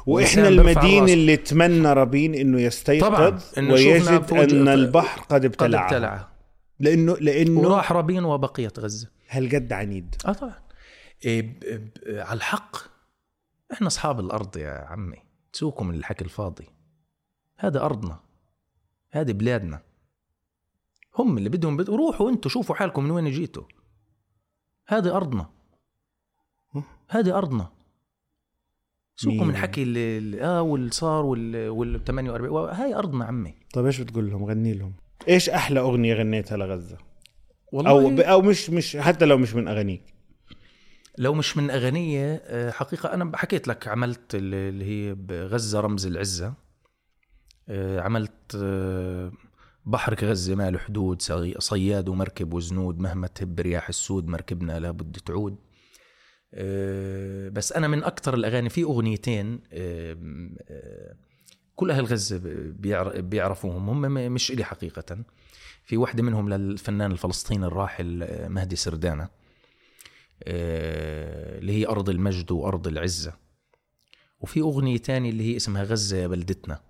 [0.06, 1.12] وإحنا المدينة.
[1.12, 5.84] اللي تمنى رابين إنه يستيقظ طبعاً، إنه ويجد أن البحر قد قد ابتلعه.
[5.84, 6.28] ابتلع
[6.80, 9.10] لأنه لأنه وراح رابين وبقيت غزة.
[9.28, 10.14] هالقد عنيد.
[10.26, 10.54] آه طبعا.
[11.24, 12.76] إيه ب- ب- على الحق
[13.72, 15.16] إحنا أصحاب الأرض يا عمي.
[15.52, 16.64] تسوكم من الحكي الفاضي.
[17.58, 18.20] هذا أرضنا.
[19.10, 19.80] هذه بلادنا.
[21.18, 21.90] هم اللي بدهم بد...
[21.90, 23.62] روحوا أنتوا شوفوا حالكم من وين جيتوا.
[24.88, 25.46] هذه أرضنا.
[27.08, 27.68] هذه أرضنا.
[29.16, 33.54] سوكم من مين؟ حكي اللي آه واللي صار وال وال 48 هاي أرضنا عمي.
[33.74, 34.92] طيب إيش بتقول لهم؟ غني لهم.
[35.28, 36.98] إيش أحلى أغنية غنيتها لغزة؟
[37.72, 38.20] والله أو ب...
[38.20, 40.14] أو مش مش حتى لو مش من أغانيك.
[41.18, 46.54] لو مش من أغنية آه، حقيقة أنا حكيت لك عملت اللي هي بغزة رمز العزة.
[47.68, 48.56] آه، عملت
[49.86, 55.16] بحرك غزة ما له حدود صي- صياد ومركب وزنود مهما تهب رياح السود مركبنا لابد
[55.26, 55.56] تعود.
[56.54, 60.16] آه، بس أنا من أكثر الأغاني في أغنيتين آه،
[60.68, 61.14] آه،
[61.76, 62.40] كل أهل غزة
[62.78, 64.00] بيعر- بيعرفوهم هم
[64.32, 65.18] مش إلي حقيقة.
[65.84, 69.28] في واحدة منهم للفنان الفلسطيني الراحل مهدي سردانة
[70.46, 73.32] اللي هي أرض المجد وأرض العزة.
[74.40, 76.80] وفي أغنية تانية اللي هي اسمها غزة يا بلدتنا.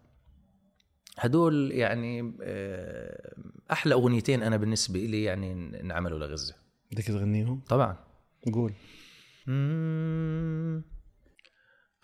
[1.23, 3.35] هدول يعني آه،
[3.73, 6.55] أحلى أغنيتين أنا بالنسبة إلي يعني انعملوا لغزة.
[6.93, 7.97] بدك تغنيهم؟ طبعا.
[8.53, 8.73] قول.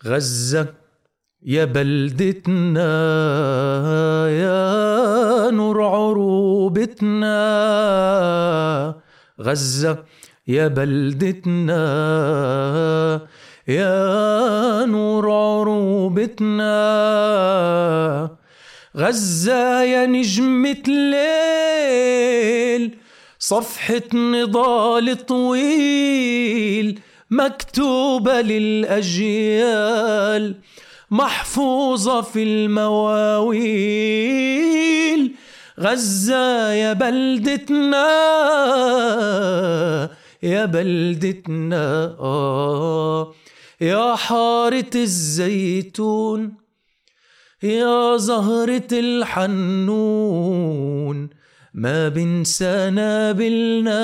[0.05, 0.73] غزة
[1.43, 2.89] يا بلدتنا
[4.29, 7.35] يا نور عروبتنا.
[9.41, 10.03] غزة
[10.47, 11.81] يا بلدتنا
[13.67, 16.69] يا نور عروبتنا.
[18.97, 22.95] غزة يا نجمة ليل
[23.39, 26.99] صفحة نضال طويل
[27.31, 29.75] مكتوبة للأجيال
[31.11, 33.59] محفوظة في المواويل.
[35.79, 38.09] غزة يا بلدتنا
[40.43, 43.33] يا بلدتنا آه
[43.81, 46.53] يا حارة الزيتون.
[47.63, 50.49] يا زهرة الحنون
[51.73, 53.99] ما بنسى نابلنا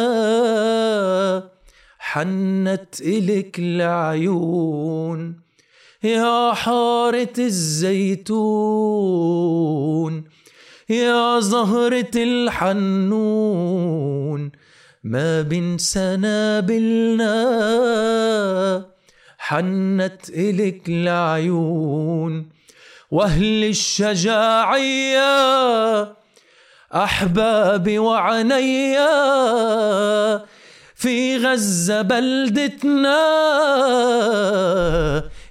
[1.99, 5.39] حنت إلك العيون
[6.03, 8.35] يا حارة الزيتون.
[10.89, 13.31] يا زهرة الحنون
[15.03, 17.35] ما بنسى نابلنا
[19.37, 22.54] حنت إلك العيون.
[23.15, 25.23] وأهل الشجاعية
[26.93, 29.15] أحبابي وعنيا
[30.95, 33.21] في غزة بلدتنا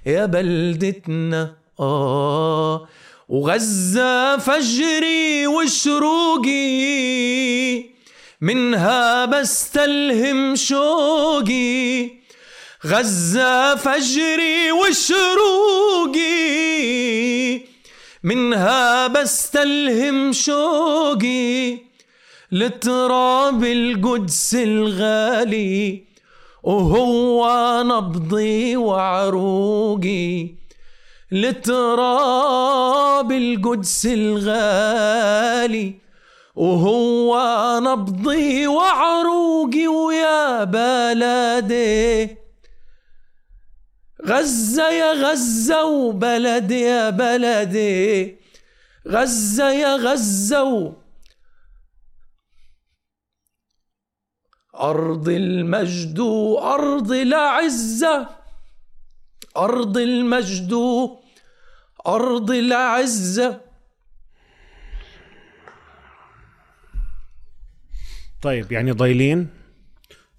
[0.05, 2.87] يا بلدتنا آه.
[3.29, 6.55] وغزة فجري وشروقي
[8.41, 12.24] منها بستلهم شوقي.
[12.85, 16.25] غزة فجري وشروقي.
[18.23, 21.77] منها بستلهم شوقي.
[22.51, 26.03] لتراب القدس الغالي.
[26.63, 27.47] وهو
[27.85, 30.47] نبضي وعروقي.
[31.31, 35.93] لتراب القدس الغالي.
[36.55, 37.39] وهو
[37.83, 42.44] نبضي وعروقي ويا بلدي.
[44.25, 48.37] غزة يا غزة وبلدي يا بلدي.
[49.07, 50.93] غزة يا غزة و
[54.75, 56.19] أرض المجد
[56.59, 58.29] أرض العزة.
[59.57, 60.73] أرض المجد
[62.07, 63.61] أرض العزة.
[68.41, 69.49] طيب يعني ضايلين؟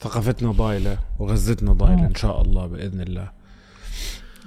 [0.01, 3.36] ثقافتنا ضايلة وغزتنا ضايلة إن شاء الله بإذن الله.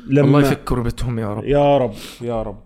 [0.08, 1.43] لما الله يفك كربتهم يا رب.
[1.43, 2.62] يا رب يا رب.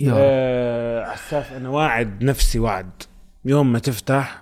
[0.00, 0.18] يا رب.
[0.18, 2.90] آه عساف أنا واعد نفسي وعد
[3.44, 4.40] يوم ما تفتح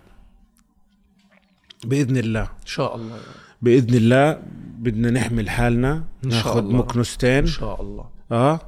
[1.85, 2.43] بإذن الله.
[2.43, 3.19] إن شاء الله.
[3.63, 4.43] بإذن الله
[4.79, 6.73] بدنا نحمل حالنا ناخذ.
[6.73, 7.39] مكنستين.
[7.39, 8.11] إن شاء الله.
[8.33, 8.61] آه.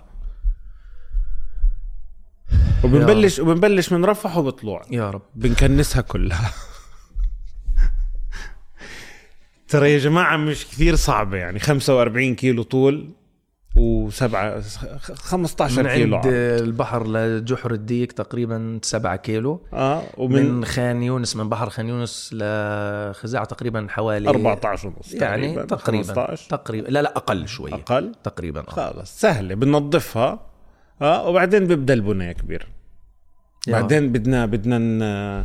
[2.85, 4.83] وبنبلش وبنبلش من رفح وبطلوع.
[4.91, 5.23] يا رب.
[5.35, 6.53] بنكنسها كلها.
[9.69, 13.11] ترى يا جماعة مش كثير صعبة يعني 45 كيلو طول.
[13.79, 14.61] وسبعة
[15.15, 16.27] 15 من كيلو عند.
[16.27, 22.31] البحر لجحر الديك تقريبا 7 كيلو آه ومن من خان يونس من بحر خان يونس
[22.33, 28.61] لخزاعة تقريبا حوالي 14 ونص يعني تقريبا 15 تقريبا لا لا أقل شوي أقل تقريبا
[28.61, 28.71] آه.
[28.93, 30.41] خلص سهلة بننظفها
[31.03, 32.67] آه وبعدين بيبدأ البنى يا كبير.
[33.69, 35.45] بعدين بدنا بدنا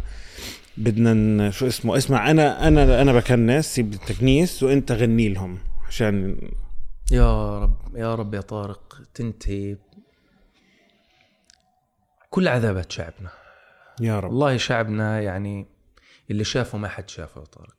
[0.78, 5.58] بدنا شو اسمه اسمع أنا أنا أنا بكنس سيب التكنيس وأنت غني لهم
[5.88, 6.36] عشان
[7.12, 9.78] يا رب يا رب يا طارق تنتهي.
[12.30, 13.30] كل عذابات شعبنا.
[14.02, 14.32] يا رب.
[14.32, 15.68] والله شعبنا يعني
[16.32, 17.76] اللي شافه ما حد شافه يا طارق.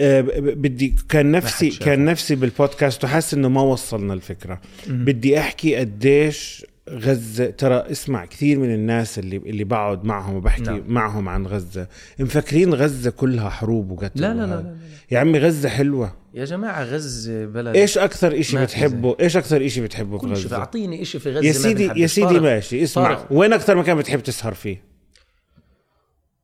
[0.00, 1.70] آه، بدي كان نفسي.
[1.70, 4.60] كان نفسي بالبودكاست وحاسس إنه ما وصلنا الفكرة.
[4.86, 7.50] بدي أحكي قديش غزة.
[7.50, 10.82] ترى اسمع كثير من الناس اللي اللي بقعد معهم وبحكي نعم.
[10.86, 14.46] معهم عن غزة مفكرين غزة كلها حروب وقتل لا لا لا.
[14.46, 14.76] لا, لا.
[15.10, 16.12] يا عمي غزة حلوة.
[16.34, 21.04] يا جماعة غزة بلد إيش أكثر في بتحبه؟ إيش أكثر إشي بتحبه شيء بغزه أعطيني
[21.04, 22.06] شيء في غزة يا سيدي يا.
[22.06, 23.04] سيدي طارق، ماشي اسمع.
[23.04, 23.26] طارق.
[23.30, 24.82] وين أكثر مكان بتحب تسهر فيه؟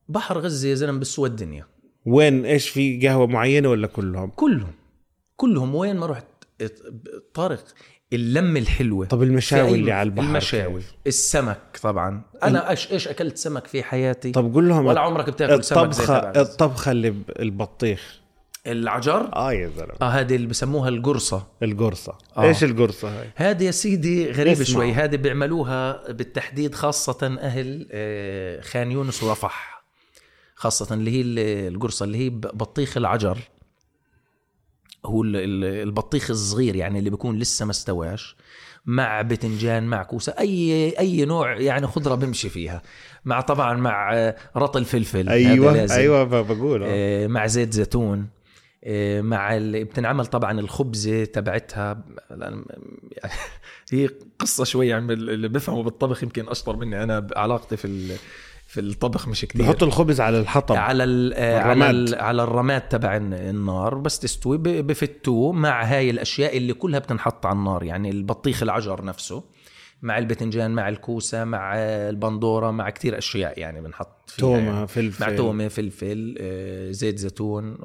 [0.09, 1.65] بحر غزة يا زلمة بسوى الدنيا.
[2.05, 4.71] وين؟ إيش في قهوة معينة ولا كلهم؟ كلهم
[5.35, 5.75] كلهم.
[5.75, 6.25] وين ما رحت
[7.33, 7.63] طارق
[8.15, 9.05] اللمة الحلوة.
[9.05, 10.81] طب المشاوي اللي على البحر؟ المشاوي.
[10.81, 12.21] كيف؟ السمك طبعا.
[12.43, 16.03] أنا إيش إيش أكلت سمك في حياتي؟ طب قول لهم ولا عمرك بتاكل سمك زي
[16.03, 16.41] غزة.
[16.41, 18.19] الطبخة اللي ب- البطيخ.
[18.67, 19.93] العجر؟ آه يا زلمة.
[20.01, 21.47] آه هذه اللي بسموها القرصة.
[21.63, 22.17] القرصة.
[22.37, 22.43] آه.
[22.43, 24.65] إيش القرصة هاي؟ هذه يا سيدي غريبة اسمع.
[24.75, 24.93] شوي.
[24.93, 29.85] هذه بيعملوها بالتحديد خاصة أهل آه، خان يونس ورفح.
[30.55, 33.37] خاصة اللي هي ال- القرصة اللي هي بطيخ العجر.
[35.05, 38.35] هو ال- ال- البطيخ الصغير يعني اللي بيكون لسه ما استواش
[38.85, 42.81] مع بتنجان مع كوسة أي أي نوع يعني خضرة بمشي فيها
[43.25, 45.95] مع طبعا مع آه، رطل فلفل هذا أيوه.
[45.95, 46.87] أيوه بقول آه.
[46.89, 48.27] آه، مع زيت زيتون
[48.83, 49.85] آه، مع ال...
[49.85, 52.63] بتنعمل طبعا الخبزة تبعتها يعني
[53.91, 58.15] هي قصة شوي يعني اللي بفهموا بالطبخ يمكن أشطر مني أنا علاقتي في ال...
[58.75, 61.03] في الطبخ مش كتير بحط الخبز على الحطب على.
[61.35, 61.89] آه، على.
[61.89, 62.15] ال...
[62.15, 64.57] على الرماد تبع الن- النار بس تستوي.
[64.57, 69.43] بفتوه مع هاي الأشياء اللي كلها بتنحط على النار يعني البطيخ العجر نفسه
[70.01, 74.87] مع البتنجان مع الكوسة مع البندورة مع كتير أشياء يعني بنحط فيها تومة يعني.
[74.87, 77.77] فلفل مع تومة فلفل آه، زيت زيتون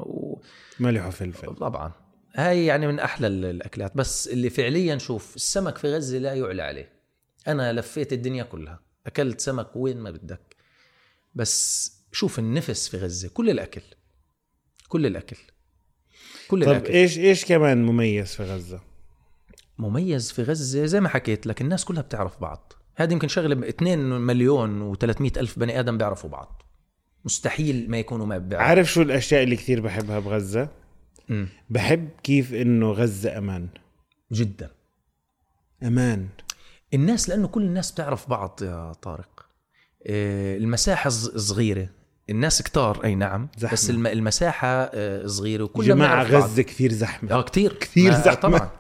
[0.80, 1.92] ملح وفلفل وطبعا
[2.34, 6.62] هاي يعني من أحلى ال- الأكلات بس اللي فعليا شوف السمك في غزة لا يعلى
[6.62, 6.92] عليه
[7.48, 10.56] أنا لفيت الدنيا كلها أكلت سمك وين ما بدك
[11.34, 13.82] بس شوف النفس في غزة كل الأكل
[14.88, 15.36] كل الأكل
[16.48, 16.92] كل طب الأكل.
[16.92, 18.80] إيش إيش كمان مميز في غزة؟
[19.78, 22.72] مميز في غزة زي ما حكيت لك الناس كلها بتعرف بعض.
[22.96, 26.62] هذه يمكن شغلة 2 مليون و300 ألف بني آدم بيعرفوا بعض.
[27.24, 28.68] مستحيل ما يكونوا ما بيعرفوا.
[28.68, 30.68] عارف شو الأشياء اللي كثير بحبها بغزة؟
[31.28, 31.48] مم.
[31.70, 33.68] بحب كيف إنه غزة أمان.
[34.32, 34.70] جدا.
[35.82, 36.28] أمان.
[36.94, 39.39] الناس لأنه كل الناس بتعرف بعض يا طارق.
[40.06, 41.88] المساحة ص- صغيرة.
[42.30, 43.72] الناس كتار أي نعم زحمة.
[43.72, 47.30] بس الم- المساحة آه، صغيرة وكل جماعة غزة كثير زحمة.
[47.32, 48.34] آه كثير كثير زحمة.
[48.34, 48.70] طبعا.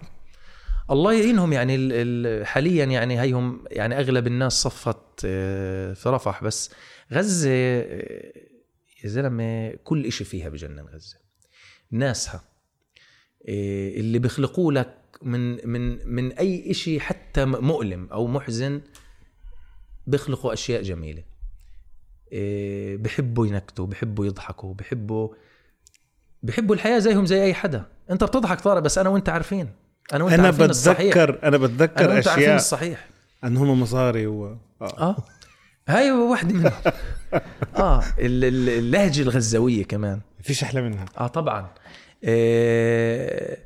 [0.90, 6.44] الله يعينهم يعني ال- ال- حاليا يعني هيهم يعني أغلب الناس صفت آه، في رفح
[6.44, 6.70] بس
[7.12, 8.32] غزة آه،
[9.04, 11.16] يا زلمة كل إشي فيها بجنن غزة.
[11.90, 12.44] ناسها.
[13.48, 18.80] اللي بيخلقوا لك من من من أي إشي حتى مؤلم أو محزن
[20.10, 21.22] بيخلقوا أشياء جميلة.
[22.32, 25.28] إيه، بحبوا ينكتوا بحبوا يضحكوا بحبوا
[26.42, 27.84] بحبوا الحياة زيهم زي أي حدا.
[28.10, 29.68] أنت بتضحك طارق بس أنا وأنت عارفين.
[30.12, 31.44] أنا وأنت أنا عارفين بتذكر الصحيح.
[31.44, 33.06] أنا بتذكر أنا وأنت أشياء عارفين الصحيح.
[33.44, 34.46] أن هم مصاري و
[34.82, 35.16] آه, آه.
[35.88, 36.72] هاي واحدة منهم.
[37.76, 40.20] آه اللهجة الغزاوية كمان.
[40.42, 41.04] فيش أحلى منها.
[41.18, 41.68] آه طبعا.
[42.24, 43.58] آه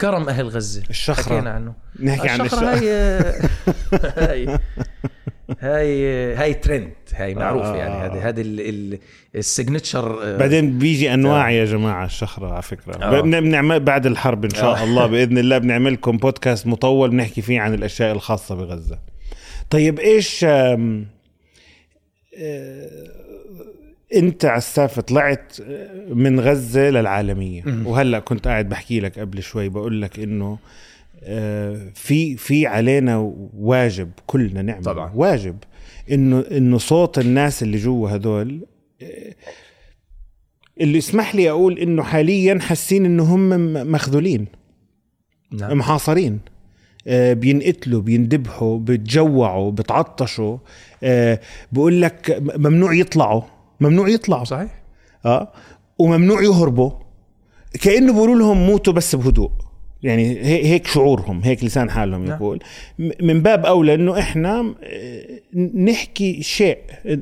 [0.00, 0.82] كرم أهل غزة.
[0.90, 1.22] الشخرة.
[1.22, 1.74] حكينا عنه.
[2.02, 2.88] نحكي عن الشخرة هاي
[4.16, 4.58] هاي.
[5.60, 7.76] هاي هاي ترند هاي معروفة آه.
[7.76, 8.42] يعني هذه هذه
[9.34, 13.20] ال signature آه بعدين بيجي أنواع يا جماعة الشخرة على فكرة آه.
[13.20, 14.84] بنعمل بعد الحرب إن شاء آه.
[14.84, 18.98] الله بإذن الله بنعمل لكم بودكاست مطول بنحكي فيه عن الأشياء الخاصة بغزة
[19.70, 21.02] طيب إيش آه
[24.14, 25.56] أنت عساف طلعت
[26.08, 30.58] من غزة للعالمية وهلأ كنت قاعد بحكي لك قبل شوي بقول لك إنه آه،
[31.94, 35.12] في في علينا واجب كلنا نعمل طبعا.
[35.14, 35.56] واجب
[36.10, 38.66] إنه إنه صوت الناس اللي جوا هدول
[39.02, 39.34] آه،
[40.80, 44.46] اللي اسمح لي أقول إنه حاليا حاسين إنه هم مخذولين
[45.52, 45.78] نعم.
[45.78, 46.40] محاصرين
[47.06, 50.58] آه، بينقتلوا بيندبحوا بتجوعوا بتعطشوا
[51.72, 53.42] بقول لك ممنوع يطلعوا
[53.80, 54.82] ممنوع يطلعوا صحيح
[55.26, 55.52] آه
[55.98, 56.90] وممنوع يهربوا
[57.80, 59.50] كأنه بيقولوا لهم موتوا بس بهدوء
[60.06, 62.36] يعني هيك شعورهم هيك لسان حالهم نعم.
[62.36, 62.58] يقول.
[62.98, 65.24] من باب أولى إنه إحنا آه،
[65.74, 66.78] نحكي شيء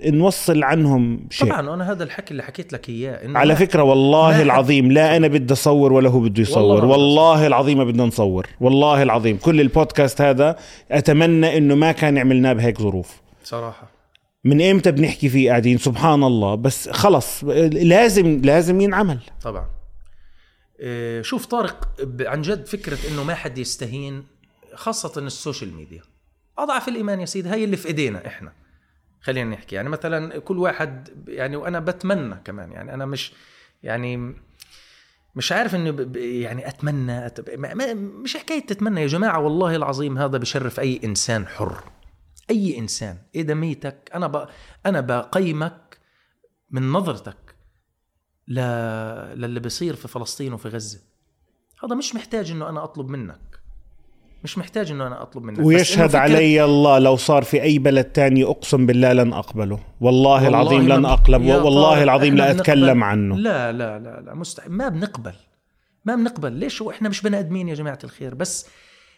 [0.06, 1.48] نوصل عنهم شيء.
[1.48, 5.28] طبعا أنا هذا الحكي اللي حكيت لك إياه إنه على فكرة والله العظيم لا أنا
[5.28, 6.62] بدي أصور ولا هو بده يصور.
[6.62, 8.46] والله, والله العظيم ما بدنا نصور.
[8.60, 9.36] والله العظيم.
[9.36, 10.56] كل البودكاست هذا
[10.90, 13.20] أتمنى إنه ما كان عملناه بهيك ظروف.
[13.44, 13.90] صراحة.
[14.44, 16.54] من إمتى بنحكي فيه قاعدين؟ سبحان الله.
[16.54, 19.18] بس خلص لازم لازم ينعمل.
[19.42, 19.64] طبعا.
[21.20, 21.88] شوف طارق
[22.20, 24.26] عن جد فكرة إنه ما حد يستهين
[24.74, 26.02] خاصة ال social media.
[26.58, 28.52] أضعف الإيمان يا سيدي هي اللي في إيدينا إحنا.
[29.20, 33.32] خلينا نحكي يعني مثلا كل واحد يعني وأنا بتمنى كمان يعني أنا مش
[33.82, 34.34] يعني
[35.36, 37.60] مش عارف إنه يعني أتمنى أتب...
[37.96, 41.84] مش حكاية تتمنى يا جماعة والله العظيم هذا بشرف أي إنسان حر.
[42.50, 44.48] أي إنسان ادميتك أنا ب...
[44.86, 45.98] أنا بقيمك
[46.70, 47.43] من نظرتك
[48.48, 48.60] ل...
[49.40, 51.00] للي بيصير في فلسطين وفي غزة.
[51.84, 53.40] هذا مش محتاج إنه أنا أطلب منك.
[54.44, 55.58] مش محتاج إنه أنا أطلب منك.
[55.58, 59.78] ويشهد علي الله لو صار في أي بلد تاني أقسم بالله لن أقبله.
[60.00, 61.42] والله, والله العظيم لن أقلب.
[61.44, 63.36] والله العظيم لا أتكلم عنه.
[63.36, 64.72] لا لا لا لا مستحيل.
[64.72, 65.34] ما بنقبل.
[66.04, 66.52] ما بنقبل.
[66.52, 68.34] ليش؟ إحنا مش بني آدمين يا جماعة الخير.
[68.34, 68.66] بس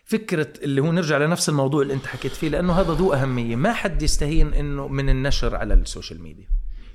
[0.05, 3.57] فكرة اللي هو نرجع لنفس الموضوع اللي أنت حكيت فيه لأنه هذا ذو أهمية.
[3.57, 6.47] ما حد يستهين إنه من النشر على ال social media.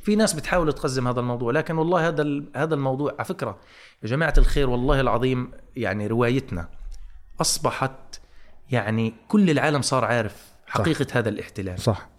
[0.04, 3.60] في ناس بتحاول تقزم هذا الموضوع لكن والله هذا هذا الموضوع على فكرة
[4.04, 6.70] يا جماعة الخير والله العظيم يعني روايتنا
[7.42, 8.20] أصبحت
[8.72, 11.18] يعني كل العالم صار عارف حقيقة صح.
[11.18, 11.80] هذا الاحتلال.
[11.80, 12.10] صح.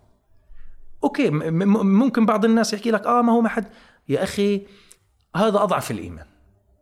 [1.04, 3.66] أوكي ممكن بعض الناس يحكي لك آه ما هو ما حد
[4.08, 4.66] يا أخي
[5.36, 6.26] هذا أضعف الإيمان.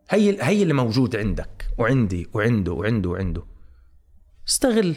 [0.09, 3.43] هي هي اللي موجود عندك وعندي وعنده وعنده وعنده.
[4.47, 4.95] استغل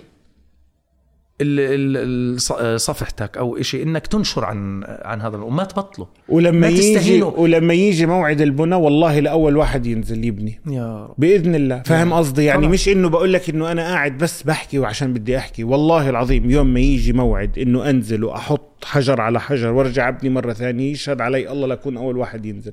[2.77, 6.07] صفحتك أو شيء إنك تنشر عن عن هذا وما تبطله.
[6.29, 10.61] ولما يجي ولما يجي موعد البناء والله لأول واحد ينزل يبني.
[10.67, 11.15] يا رب.
[11.19, 11.83] بإذن الله.
[11.83, 12.73] فاهم قصدي؟ يعني طبعا.
[12.73, 15.65] مش إنه بقول لك إنه أنا قاعد بس بحكي وعشان بدي أحكي.
[15.65, 20.53] والله العظيم يوم ما يجي موعد إنه أنزل وأحط حجر على حجر وأرجع أبني مرة
[20.53, 22.73] ثانية يشهد علي الله لأكون أول واحد ينزل.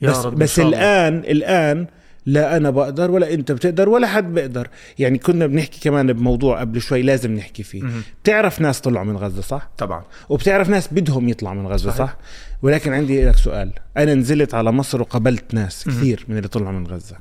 [0.00, 1.86] يا بس رب بس الان الآن
[2.26, 4.68] لا أنا بقدر ولا أنت بتقدر ولا حد بيقدر.
[4.98, 7.82] يعني كنا بنحكي كمان بموضوع قبل شوي لازم نحكي فيه.
[7.82, 10.02] م- بتعرف ناس طلعوا من غزة صح؟ طبعا.
[10.28, 12.06] وبتعرف ناس بدهم يطلعوا من غزة صحيح.
[12.06, 12.16] صح؟
[12.62, 13.72] ولكن عندي لك سؤال.
[13.96, 17.16] أنا نزلت على مصر وقابلت ناس م- كثير من اللي طلعوا من غزة.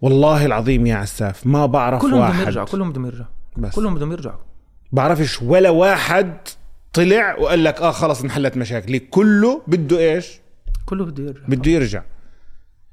[0.00, 2.32] والله العظيم يا عساف ما بعرف كلهم واحد.
[2.32, 3.74] بدهم يرجعوا كلهم بدهم يرجعوا بس.
[3.74, 4.38] كلهم بدهم يرجعوا
[4.92, 6.36] بعرفش ولا واحد
[6.92, 10.40] طلع وقال لك آه خلص انحلت مشاكلي كله بده إيش؟
[10.86, 11.40] كله بده يرجع.
[11.48, 12.02] بده يرجع.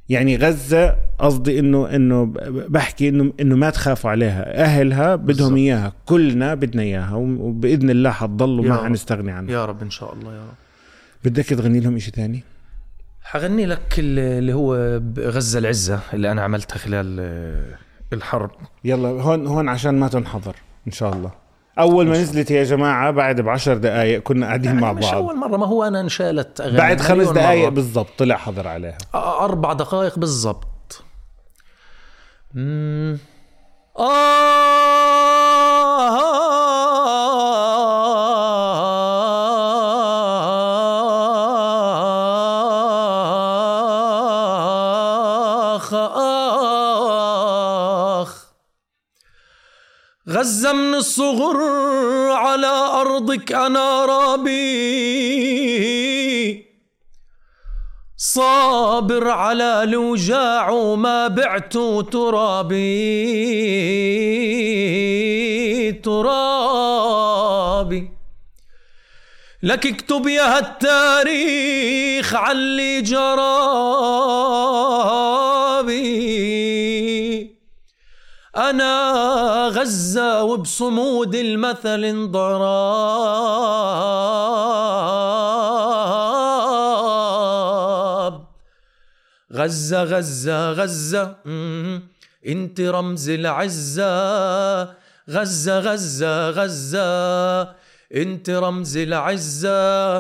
[0.10, 2.26] يعني غزة قصدي انه إنه
[2.70, 4.64] بحكي انه إنه ما تخافوا عليها.
[4.64, 5.94] أهلها بدهم إياها.
[6.06, 7.16] كلنا بدنا إياها.
[7.16, 9.54] وبإذن الله حتضل وما حنستغني عنها.
[9.54, 10.56] يا رب إن شاء الله يا رب.
[11.24, 12.44] بدك تغني لهم شيء ثاني
[13.22, 17.20] حغني لك اللي هو غزة العزة اللي أنا عملتها خلال
[18.14, 18.52] الحرب.
[18.84, 20.56] يلا هون هون عشان ما تنحضر
[20.88, 21.47] إن شاء الله.
[21.80, 25.04] أول ما نزلت يا جماعة بعد بعشر دقائق كنا قاعدين مع بعض.
[25.04, 28.98] مش أول مرة ما هو أنا انشالت أغاني بعد خمس دقائق بالضبط طلع حضر عليها.
[29.16, 31.04] أربع دقائق بالضبط.
[34.00, 34.87] آه.
[50.38, 51.58] غزة من الصغر
[52.32, 54.58] على أرضك أنا رابي.
[58.18, 61.74] صابر على الوجاع وما بعت
[62.12, 63.22] ترابي.
[65.92, 67.38] ترابي.
[69.64, 73.98] لك اكتب يا التاريخ علي جرابي.
[78.58, 82.48] أنا غزة وبصمود المثل انضراب
[89.54, 91.36] غزة غزة غزة.
[92.48, 94.84] انت رمز العزة.
[95.30, 97.62] غزة غزة غزة
[98.16, 100.20] انت رمز العزة.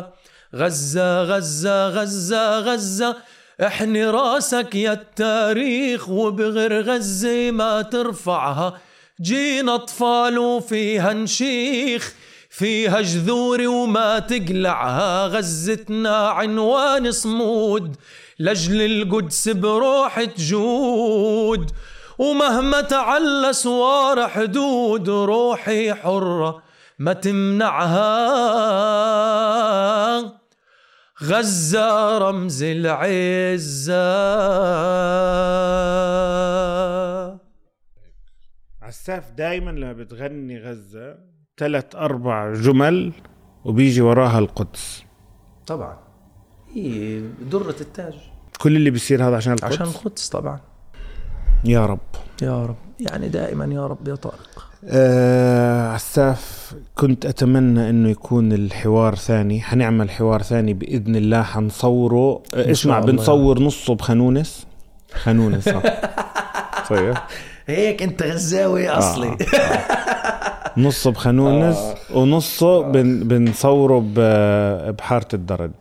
[0.56, 3.16] غزة غزة غزة غزة
[3.62, 8.74] احني راسك يا التاريخ وبغير غزة ما ترفعها.
[9.22, 12.14] جينا أطفال وفيها نشيخ
[12.49, 15.28] فيها جذور وما تقلعها.
[15.28, 17.95] غزتنا عنوان صمود
[18.39, 21.72] لجل القدس بروح تجود.
[22.18, 26.64] ومهما تعلى سوار حدود روحي حرة
[26.99, 28.08] ما تمنعها.
[31.24, 33.93] غزة رمز العزة.
[38.82, 41.18] عساف دايما لما بتغني غزة
[41.57, 43.13] ثلاث أربع جمل
[43.65, 45.03] وبيجي وراها القدس.
[45.68, 45.97] طبعا.
[46.74, 47.20] هي
[47.51, 48.13] درة التاج.
[48.59, 50.59] كل اللي بيصير هذا عشان القدس؟ عشان القدس طبعا.
[51.65, 51.99] يا رب.
[52.41, 52.78] يا رب.
[52.99, 54.66] يعني دائما يا رب يا طارق.
[54.90, 59.62] آه عساف كنت أتمنى أنه يكون الحوار ثاني.
[59.62, 61.44] حنعمل حوار ثاني بإذن الله.
[61.44, 62.44] حنصوره.
[62.54, 63.00] آه اسمع.
[63.00, 64.68] بنصور نصه بخانونس؟
[65.14, 65.82] خانونس آه.
[66.90, 67.28] صحيح
[67.68, 69.38] هيك أنت غزاوي أصلي.
[70.78, 71.78] نصه بخانونس
[72.14, 75.72] ونصه بن بنصوره ب- بحارة الدرج.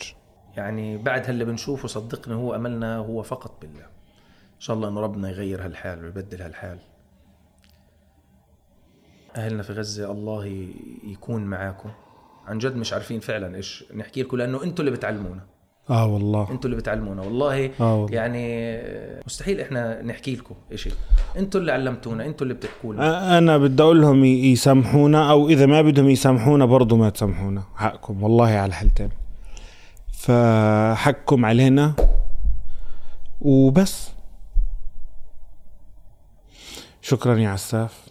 [0.56, 3.82] يعني بعد هاللي بنشوفه صدقني هو أملنا هو فقط بالله.
[4.56, 6.78] إن شاء الله إنه ربنا يغير هالحال ويبدل هالحال.
[9.36, 10.70] أهلنا في غزة الله
[11.04, 11.90] يكون معاكم.
[12.46, 15.46] عن جد مش عارفين فعلا إيش نحكي لكم لأنه أنتم اللي بتعلمونا.
[15.90, 16.50] آه والله.
[16.50, 17.22] أنتم اللي بتعلمونا.
[17.22, 18.14] والله آه والله.
[18.14, 18.78] يعني
[19.26, 20.92] مستحيل إحنا نحكي لكم شيء
[21.36, 23.38] أنتم اللي علمتونا أنتم اللي بتحكوا لنا.
[23.38, 27.62] أنا بدي أقول لهم يسامحونا أو إذا ما بدهم يسامحونا برضو ما تسامحونا.
[27.76, 29.10] حقكم والله على الحالتين.
[30.12, 31.94] فحقكم علينا.
[33.40, 34.10] وبس.
[37.02, 38.05] شكرا يا عساف.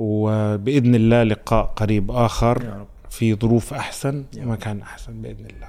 [0.00, 5.68] وبإذن الله لقاء قريب آخر في ظروف أحسن ومكان أحسن بإذن الله.